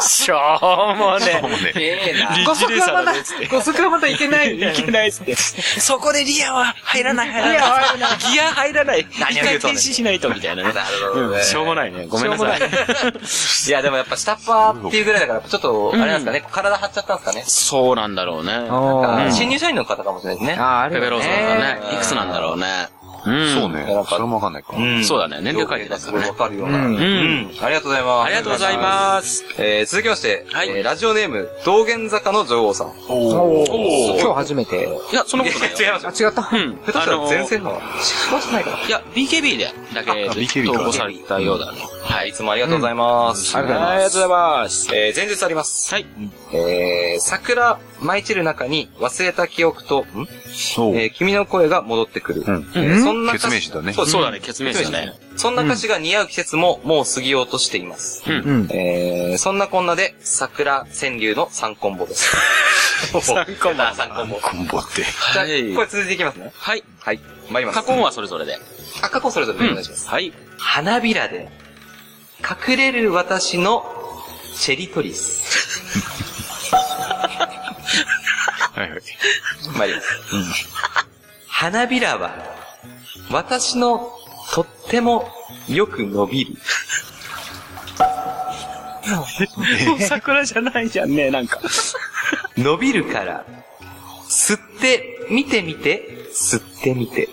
[0.00, 1.72] しょうもねもうね。
[1.76, 2.36] ええな。
[2.36, 3.46] リッチ五足はまだレーサーだね、つって、。
[3.48, 5.36] 五足はまだいけないいけないっつって。
[5.36, 7.58] そこでリアは入らない、入らない。
[7.58, 9.06] リアは入らないギア入らない。
[9.20, 10.72] 何回停止しないと、みたいなね。
[10.72, 12.06] なるほどしょうもないね。
[12.06, 12.60] ごめんなさい。
[13.68, 17.44] いや、でもやっぱ下っ端っていうぐらいだから、ちょっと、あれなんですかね、体張っちゃったんですかね。
[17.46, 18.52] そうなんだろうね。
[19.32, 20.54] 新入社員の方かもしれないですね。
[20.54, 21.64] ああ、あペペローさんね。
[21.64, 21.94] ね。
[21.94, 22.88] いくつなんだろうね。
[23.26, 23.54] うん。
[23.54, 23.86] そうね。
[24.08, 24.76] それもわかんないか。
[24.78, 26.86] んそうだね年齢書いてたすごいわかるような。
[26.86, 27.50] ううんん。
[27.62, 28.26] ありがとうございます。
[28.26, 29.44] ありがとうございます。
[29.58, 32.88] えー、続きまして、はいえーラジオネーム、道玄坂の女王さん。
[33.08, 34.88] おー今日初めて。
[35.12, 35.76] いや、そんなことないよ。
[35.78, 36.48] 違いますあ、違った？
[36.52, 36.78] うん。
[36.86, 37.70] 下手したら前線の。
[37.72, 38.78] の、そうじゃないかな。
[38.86, 41.78] いや、BKB で、だけ、あ BKB か投稿されたようだね。
[42.02, 43.56] はい、いつもありがとうございます。
[43.56, 44.94] ありがとうございますありがとうございます。
[44.94, 45.94] えー、前日あります。
[45.94, 46.06] はい。
[46.52, 50.26] えー、桜舞い散る中に忘れた記憶と、ん？
[50.54, 50.96] そう。
[50.96, 52.44] えー君の声が戻ってくる。
[52.46, 53.92] うんえーそんんな歌詞決命詞だね。
[53.92, 55.12] そうそうだね、決命詞だね。
[55.36, 58.22] そんな歌詞が似合う季節ももう過ぎようとしています。
[58.26, 58.68] うん。
[58.70, 62.36] えー、そんなこんなで、桜川柳の3コンボです。
[63.12, 63.82] 3コンボ。
[63.82, 64.36] 3コンボ。
[64.36, 65.02] コンボって。
[65.02, 66.52] じゃあ、はいこれ続いていきますね。
[66.54, 66.84] はい。
[67.00, 67.20] はい。
[67.50, 67.80] 参ります。
[67.80, 68.58] 過去はそれぞれで。
[69.02, 70.08] あ、過去それぞれでお願いします。
[70.08, 70.32] はい。
[70.58, 71.48] 花びらで、
[72.68, 73.84] 隠れる私の
[74.56, 75.44] チェリトリス。
[78.74, 79.00] はいはい。
[79.76, 80.08] 参ります。
[81.46, 82.53] 花びらは、
[83.30, 84.10] 私の
[84.52, 85.28] とっても
[85.68, 86.56] よく伸びる。
[90.00, 91.60] 桜じゃないじゃんね、なんか。
[92.56, 93.44] 伸びるから、
[94.28, 97.28] 吸って、見てみて、吸ってみて。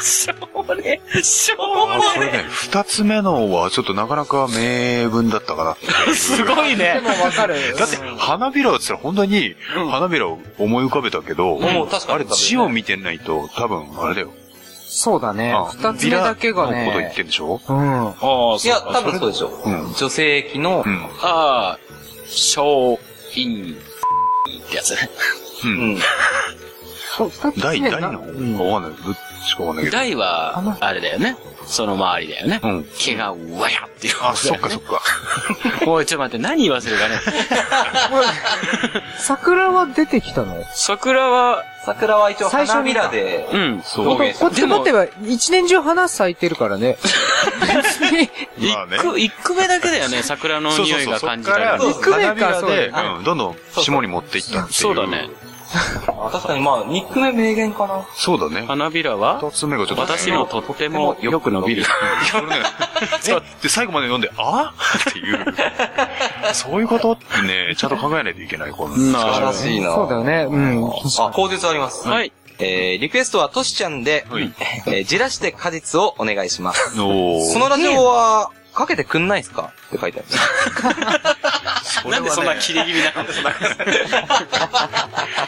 [0.00, 1.00] しょうね。
[1.22, 5.86] しょあこれね、二つ目のはちょっとなかなか名文だったかなって。
[6.10, 7.00] うすごいね。
[7.04, 7.76] でもわかる。
[7.76, 9.54] だって、花びらって言ったら本当に、
[9.90, 14.32] 花びらを思い浮かべたけど、もう確かにあれ字を見てないと、多分、あれだよ。
[14.94, 15.64] そうだねあ。
[15.72, 17.14] 二つ目だけがビラのこと言っね。
[17.16, 17.60] てんでしょ？
[17.66, 18.08] うん。
[18.08, 19.48] ああ、いや、多分そうでしょ。
[19.64, 21.04] うん女性器のう、ん。
[21.22, 21.78] ああ、
[22.28, 22.98] 小、
[23.34, 23.74] 陰、っ
[24.70, 25.08] てやつね。
[25.64, 25.68] う。
[25.68, 25.98] うんん。
[27.16, 29.02] そう、二つ目大、な大のうん方わかんない。
[29.02, 29.10] ど
[29.42, 29.96] っちかわかんないけど。
[29.96, 31.36] 大は、あれだよね。
[31.66, 32.60] その周りだよね。
[32.62, 32.86] うん。
[32.98, 34.14] 毛がわやっていう。
[34.20, 35.00] あ、そっかそっか。
[35.86, 37.20] おい、ちょっと待って、何言わせるかね。
[39.18, 40.64] 桜は出てきたの？
[40.74, 43.82] 桜は、桜は一応最初に花びらで、うん。
[43.84, 46.96] そうこって待ってば、一年中花咲いてるからね。
[47.60, 48.30] 別に、
[48.72, 49.02] まあね一。
[49.02, 51.90] 句、一句目だけだよね、桜の匂いが感じられる。
[51.90, 54.72] 一句目か花びらで、そうだうん、どんどん下に持っていったっていう。
[54.72, 55.30] そうだね。。
[56.08, 58.06] あ確かにまあ、ニック目名言かな。
[58.14, 58.66] そうだね。
[58.66, 60.02] 花びらは、二つ目がちょっと。
[60.02, 61.84] 私のとってもよく伸びる。
[62.30, 62.62] それね、
[63.28, 64.72] えで、最後まで読んで、あ？
[65.08, 65.44] っていう。
[66.52, 67.12] そういうこと？
[67.12, 69.94] ってね、ちゃんと考えないといけない、こ素晴らしいな。
[69.94, 70.46] そうだよね。
[70.48, 70.84] うん。
[70.86, 72.06] あ、口述あります。
[72.08, 72.32] はい。
[72.58, 74.52] えー、リクエストはトシちゃんで、はい
[74.86, 77.00] えー、じらして果実をお願いします。
[77.00, 79.72] おーそのラジオは、かけてくんないっすか？
[79.88, 80.28] って書いてある。
[82.10, 83.28] なんでそんな切れ気味なの？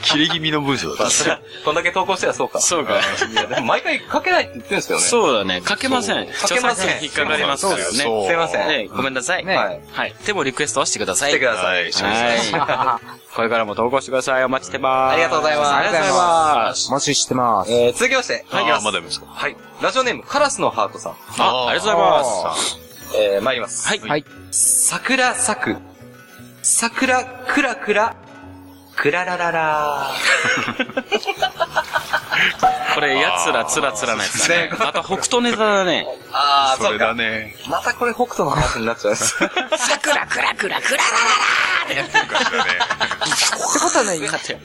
[0.03, 1.41] 切れ気味の文章だった。
[1.65, 2.61] こんだけ投稿してはそうか。
[2.61, 2.95] そうか。
[3.33, 5.05] いや、でも毎回かけないって言ってるんですよね。
[5.05, 5.61] そうだね。
[5.63, 6.27] かけません。
[6.27, 7.85] かけません引っかかりますからね。
[7.85, 8.07] すい
[8.37, 8.69] ません。
[8.69, 9.45] ねごめんなさい。
[9.45, 9.81] ねはい。
[9.93, 10.15] はい。
[10.27, 11.31] でもリクエストはしてください。
[11.31, 11.65] してください。
[11.67, 13.07] はいはい。
[13.35, 14.45] これからも投稿してください。
[14.45, 15.15] お待ちしてます。
[15.15, 16.89] ありがとうございますありがとうございます。
[16.89, 17.73] お待ちしてます。
[17.73, 18.45] えー、続きまして。
[18.51, 19.27] はい、あ、まだですか？
[19.29, 19.57] はい。
[19.81, 21.13] ラジオネーム、カラスのハートさん。
[21.39, 22.79] あ、ありがとうございます。
[23.17, 23.87] えー、参ります。
[23.87, 24.01] はい。
[24.01, 24.25] はい。
[24.51, 25.77] 桜咲く。
[26.63, 28.17] 桜くらくら。
[28.97, 30.11] くらららら
[32.95, 34.71] これ、やつらつらつらなやつだね。
[34.79, 36.07] また北斗ネタだね。
[36.33, 36.99] あー、それ。
[36.99, 37.55] だね。
[37.69, 39.17] またこれ北斗の話になっちゃう。
[39.17, 41.97] 桜クラクラクラって
[43.81, 44.19] ことはね、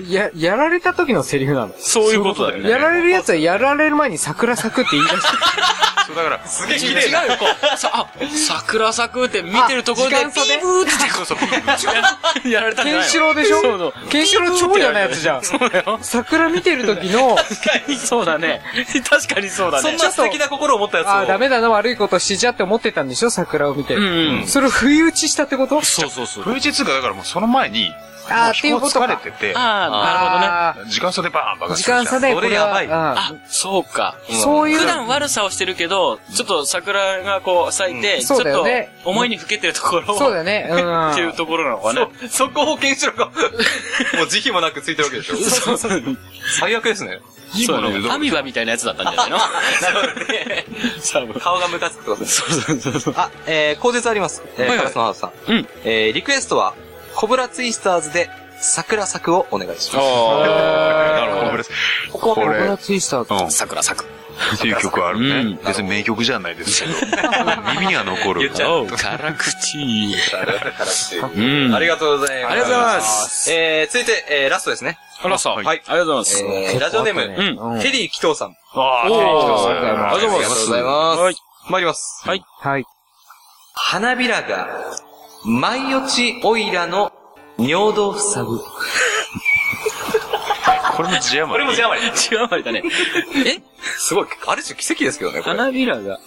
[0.09, 1.71] や、やられた時のセリフなの。
[1.79, 2.69] そういうことだよね。
[2.69, 5.21] やられるやつはやられる前に桜咲くって言い出して
[6.07, 8.07] そうだから、すげえ違うよ、こう、さ、あ、
[8.47, 11.35] 桜咲くって見てるところで、あ時間差でピーブーってそうそ
[12.45, 13.61] う、やられたんじゃないケンシロウでしょ？
[13.61, 13.93] そうそう。
[14.09, 15.43] ケンシロウ超嫌なやつじゃん。
[15.43, 15.99] そうだよ。
[16.01, 17.37] 桜見てる時の、
[17.97, 18.61] そうだね。
[19.09, 19.83] 確かにそうだね。
[19.83, 21.11] そんな素敵な心を持ったやつを。
[21.11, 23.29] あーダメだな、悪いことしちゃって思ってたんでしょ？
[23.29, 23.95] 桜を見て。
[23.95, 24.03] うん
[24.41, 24.47] うん。
[24.47, 25.81] それを不意打ちしたってこと？
[25.83, 26.43] そうそうそう。
[26.43, 27.93] 冬日通がだからもうその前に、
[28.31, 30.45] あーっていうことか疲れてて、ああ、なるほどね。
[30.47, 34.15] あ時間差でバーン爆ー時間差でこれやばいは、あ、そうか。
[34.29, 38.65] うんそういう普段悪さをしてるけど、ちょっと桜がこう咲いて、うんちょっと
[39.05, 40.67] 思いにふけてるところうんを、そうだよね。
[40.69, 41.11] うん。
[41.11, 42.07] っていうところなのかね。
[42.29, 43.25] そこをケンシロウが、
[44.17, 45.35] もう慈悲もなくついてるわけでしょ。
[45.37, 46.17] そうそう。
[46.59, 47.19] 最悪ですね。
[47.51, 48.09] そう今のね。
[48.11, 49.37] アミバみたいなやつだったんじゃないの？
[49.37, 50.65] なるほどね。
[51.39, 52.55] 顔がムカつくってことですね。
[52.61, 53.13] そうそうそう。
[53.17, 54.43] あ、えー、口述あります。
[54.57, 55.31] えー、はいはいカラスのハートさん。
[55.51, 55.67] うん。
[55.83, 56.73] えー、リクエストは、
[57.15, 58.29] コブラツイスターズで、
[58.61, 60.05] 桜咲くをお願いします。
[60.05, 60.41] あ
[61.15, 61.63] なるほど。
[62.11, 63.55] こここれはコブラツイスターズ。
[63.55, 64.05] 桜咲く。
[64.55, 65.27] っていう曲あるね。
[65.27, 66.95] うん別に名曲じゃないですけど。
[67.73, 68.41] 耳には残る。
[68.41, 69.77] 言っちゃおう、辛口。
[69.77, 71.75] う うん。
[71.75, 72.51] ありがとうございます。
[72.51, 73.51] ありがとうございます。
[73.51, 74.97] えー、続いて、えー、ラストですね。
[75.21, 75.81] あらさ、はいはい。
[75.85, 76.71] ありがとうございます。
[76.73, 78.55] えー、ラジオネーム、テリー紀藤さん。
[78.73, 80.15] ああ、おーありがとうございます。
[80.15, 81.21] ありがとうございますありがとうございます。
[81.21, 81.35] はい。
[81.69, 82.21] 参ります。
[82.27, 82.43] はい。
[82.61, 82.85] はい。
[83.75, 84.67] 花びらが、
[85.45, 87.11] 舞い落ちおいらの
[87.57, 88.59] 尿道を塞ぐ。
[90.95, 91.51] これも字余り。
[91.51, 92.07] これも字余り。
[92.07, 92.83] 違うまりだね。
[93.45, 93.61] え？
[93.97, 95.55] すごい、ある種奇跡ですけどね、これ。
[95.57, 96.19] 花びらが。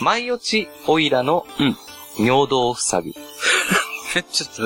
[0.00, 1.76] 舞い落ちおいらのうん
[2.18, 3.12] 尿道を塞ぐ。
[4.16, 4.62] え、 ちょっと、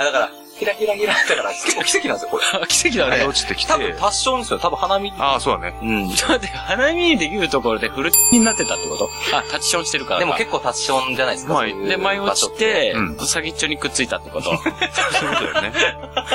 [0.00, 2.66] あだから、ひらひらひらだから、 結構奇跡なんですよ、これ。
[2.68, 3.24] 奇跡だね。
[3.24, 3.72] 落ちてきて。
[3.72, 4.58] 多分達成ですよ。
[4.60, 5.12] 多分花見。
[5.18, 5.76] ああ、そうだね。
[5.82, 6.08] うん。
[6.14, 9.10] だって、花見にできるところでフルになってたってこと？
[9.36, 10.26] あ、タッチションしてるからか。
[10.26, 11.52] でも結構達成じゃないですか。
[11.54, 14.44] まあそういうで、舞い落ちてう、先っちょにくっついたってこと？
[14.44, 15.72] そういうことだよね。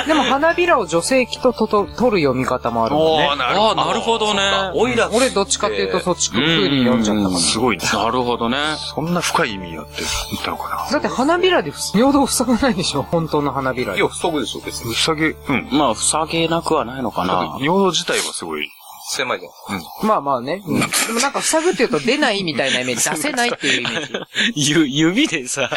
[0.06, 3.26] でも花びらを女性器ととと取る読み方もあるもんね。
[3.36, 4.42] なああ、なるほどね。
[4.74, 7.84] オイラ俺どっちかっていうとそっち風に読んじゃったかすごいね。
[7.92, 8.58] なるほどね。
[8.94, 10.02] そんな深い意味あって
[10.32, 10.90] 言ったのかな。
[10.90, 13.02] だって花びらで尿道塞がないでしょ？
[13.02, 13.94] 本当の花びら。
[14.20, 14.86] 塞ぐでしょ、別に。
[14.86, 14.90] な。
[14.92, 15.68] うさげ、うん。
[15.72, 17.56] まあ、塞げなくはないのかな。
[17.60, 18.68] 尿道自体はすごい。
[19.12, 20.06] 狭いじゃん。
[20.06, 20.62] まあまあね。
[20.64, 23.02] うんでもなんか塞ぐっていうと出ないみたいなイメージ。
[23.10, 24.12] 出せないっていうイメージ。
[24.54, 25.68] ゆ、指でさ、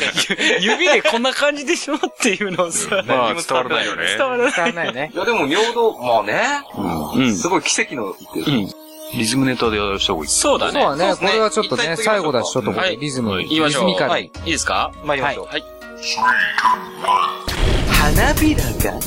[0.60, 4.06] 指でこんな感じでしょっていうのをさ、まあ、伝わらないよね。
[4.16, 4.52] 伝わらない。
[4.54, 5.18] 伝わらなねい。
[5.18, 6.40] や、でも尿道、まあね。
[7.14, 7.36] うん。
[7.36, 8.56] すごい奇跡の言ってる。
[8.58, 8.70] うん。
[9.14, 10.30] リズムネタでやらした方がいい。
[10.30, 10.80] そうだね。
[10.80, 11.16] そうだね。
[11.16, 13.38] これはちょっとね、最後だし、ちょっとリズム。
[13.42, 14.24] リズミカルにはい。
[14.24, 14.92] いいですか？
[15.04, 15.46] 参りましょう。
[15.46, 15.64] はい。
[17.98, 18.98] 花びらが、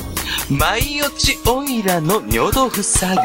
[0.50, 3.16] 舞い落ちオイラの尿道塞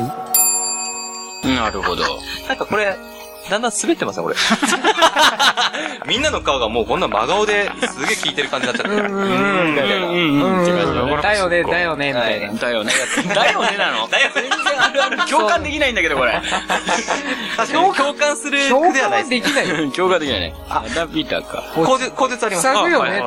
[1.44, 1.50] ぐ。
[1.50, 2.04] なるほど。
[2.48, 2.96] なんかこれ、
[3.50, 4.36] だんだん滑ってますね、これ。
[6.08, 9.14] みんなの顔がもうこんな真顔ですげえ聞いてる感じになっちゃってる。
[9.14, 12.54] うんうんだねだよね、だよね、みたいな。
[12.54, 12.94] だよね。
[13.36, 15.18] だよねなのだよね全然あるある。
[15.30, 16.42] 共感できないんだけど、これ。
[17.58, 19.44] 確かに共感する共句ではない感です。
[19.44, 19.92] できないよ。
[19.92, 20.56] 共感できないね。
[20.70, 21.64] あ、ダビタか。
[21.76, 23.22] 口述、口述あります塞ぐよね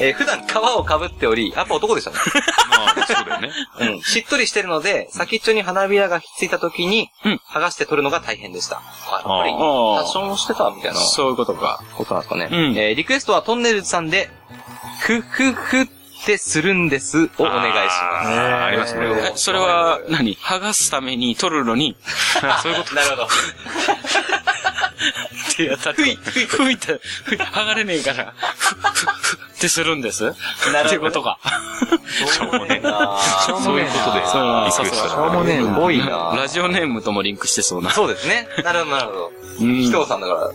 [0.00, 2.16] えー普段皮を被っており、やっぱ男でしたね。
[2.70, 3.50] まあ、そうだよね。
[3.80, 4.02] うん。
[4.02, 8.76] しっとりしてるので、先っちょに花びらがひっついた時にうん、剥がして取るのが大変でした。
[9.10, 11.80] あ、やっぱり、あー多少してたみたいなそういうことか。
[11.96, 12.48] ことなんですかね。
[12.50, 14.30] うんえーリクエストはトンネルズさんで、
[15.00, 15.86] ふふふっ
[16.26, 17.94] てするんですをお願いします。
[17.94, 19.06] あーありますね。
[19.06, 21.96] えそれは何、剥がすために取るのに、
[22.62, 22.94] そういうこと？
[22.94, 23.28] なるほど。
[25.52, 30.22] ってやったら、吹い、吹いて、吹い剥がれねえから、ふ、ふ、ふってするんです？
[30.24, 31.38] なるほどっていうことか。
[32.32, 33.18] しょうもねえな
[33.62, 37.90] そういうことで、そうリクエストしょうもねえなすごいなラジオネームともリンクしてそうな。
[37.90, 38.48] そうですね。
[38.62, 39.32] なるほど、なるほど。
[39.60, 40.52] うん紀藤さんだから、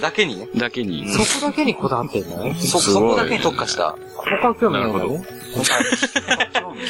[0.00, 0.38] だけに？
[0.38, 0.48] ね。
[0.56, 1.08] だけに。
[1.08, 2.54] そこだけにこだわってんだね。
[2.54, 3.96] そ、そこだけに特化した。
[4.40, 5.24] 他興味ないんだね。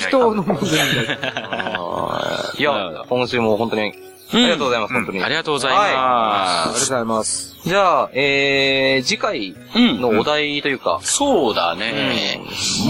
[0.08, 2.60] 人の部分だけ。
[2.60, 3.94] いやど、今週も本当に、
[4.30, 5.24] ありがとうございます、本当に。
[5.24, 7.56] ありがとうございありがまとうございます。
[7.64, 9.56] じゃあ、えー、次回。
[9.74, 12.40] のお題というか、そうだね。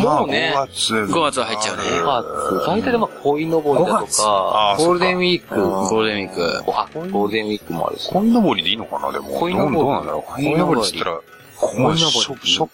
[0.03, 0.95] もうね、5月。
[0.95, 1.83] 5月は入っちゃうね。
[1.83, 5.23] 5月、大体でまあ、恋のぼりだとか、ゴールデンウン。
[5.23, 5.61] ィーク。
[5.61, 6.65] ゴールデンウィーク。
[6.73, 8.11] あ、ゴールデンウィークもあるし。
[8.13, 9.39] 鯉のぼりでいいのかな、でも。
[9.39, 10.33] 鯉のぼりどうどうなんだろう。
[10.35, 11.21] 鯉のぼりっつったら、
[11.61, 12.69] 鯉のぼりショショッ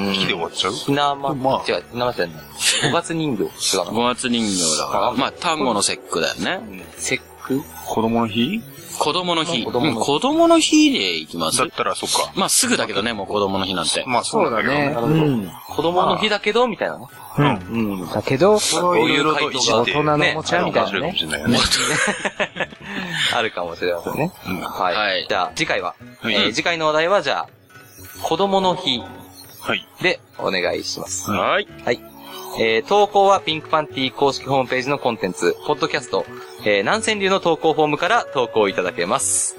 [0.00, 0.72] うんキで終わっちゃう？
[0.72, 2.36] ひなま、まあ違う、ひなまじゃない。
[2.84, 3.50] 5月人形、違う
[3.86, 3.90] な。
[3.90, 5.12] 5月人形だから。
[5.12, 6.60] まあ、単語の節句だよね。
[6.96, 8.62] 節句子供の日？
[8.98, 9.64] 子供の日。
[9.64, 12.32] 子供の日うん子供の日でいきますだったら、そっか。
[12.36, 14.04] まあ、すぐだけどね、もう子供の日なんて。
[14.06, 14.94] まあ、そうだね。
[14.98, 15.50] うん。
[15.68, 17.06] 子供の日だけど、みたいなね。
[17.38, 18.00] うん。
[18.02, 18.10] うん。
[18.10, 21.58] だけど、こういう回答が大人のおもちゃみたいなね面白いかもしれないよね。
[23.34, 24.32] あるかもしれませんね。
[24.46, 24.94] うんはい。
[24.94, 25.94] はいじゃあ、次回は、
[26.52, 27.48] 次回のお題は、じゃあ、
[28.22, 29.02] 子供の日
[29.60, 29.86] はい。
[30.02, 31.30] でお願いします。
[31.30, 31.68] はい。
[31.84, 32.00] はい。
[32.60, 36.26] えー投稿はピンクパンティ公式ホームページのコンテンツ、ポッドキャスト、
[36.64, 39.56] えー、南川流の投稿フォームから投稿いただけます。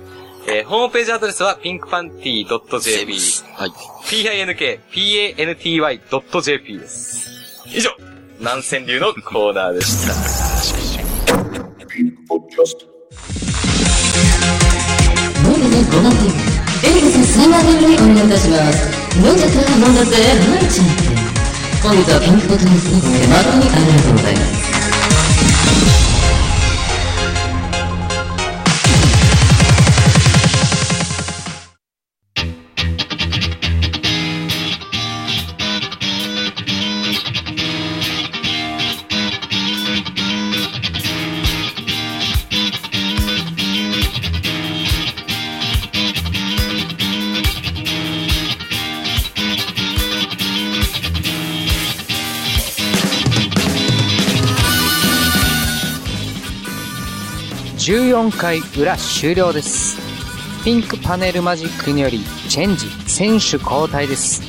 [0.50, 3.14] えーホームページアドレスは pinkpanty.jp、
[3.56, 3.70] はい。
[4.04, 7.64] pinkpanty.jp です。
[7.68, 7.92] 以上、
[8.40, 10.14] 南川流のコーナーでした。
[15.44, 16.20] ノイズ5万点。
[16.92, 18.90] エリカさん3万点ぐらいお願いいたします。
[19.18, 20.22] 飲んじゃった飲んだぜ、は
[20.60, 21.09] いちゃんって。
[21.82, 26.09] 本日はピンクボトルスイーツで誠にありがとうございます。
[58.20, 59.98] 14回裏終了です。
[60.66, 64.42] ピンクパネルマジックによりチェンジ、選手交代です。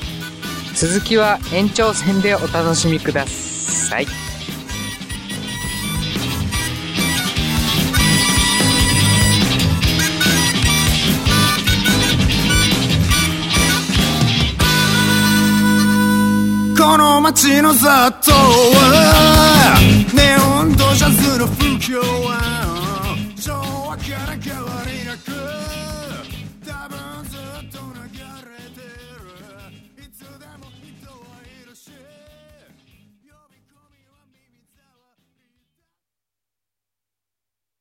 [0.74, 4.06] 続きは延長戦でお楽しみください。
[16.76, 19.78] この街の雑踏は
[20.12, 22.59] ネオンとジャズの不況は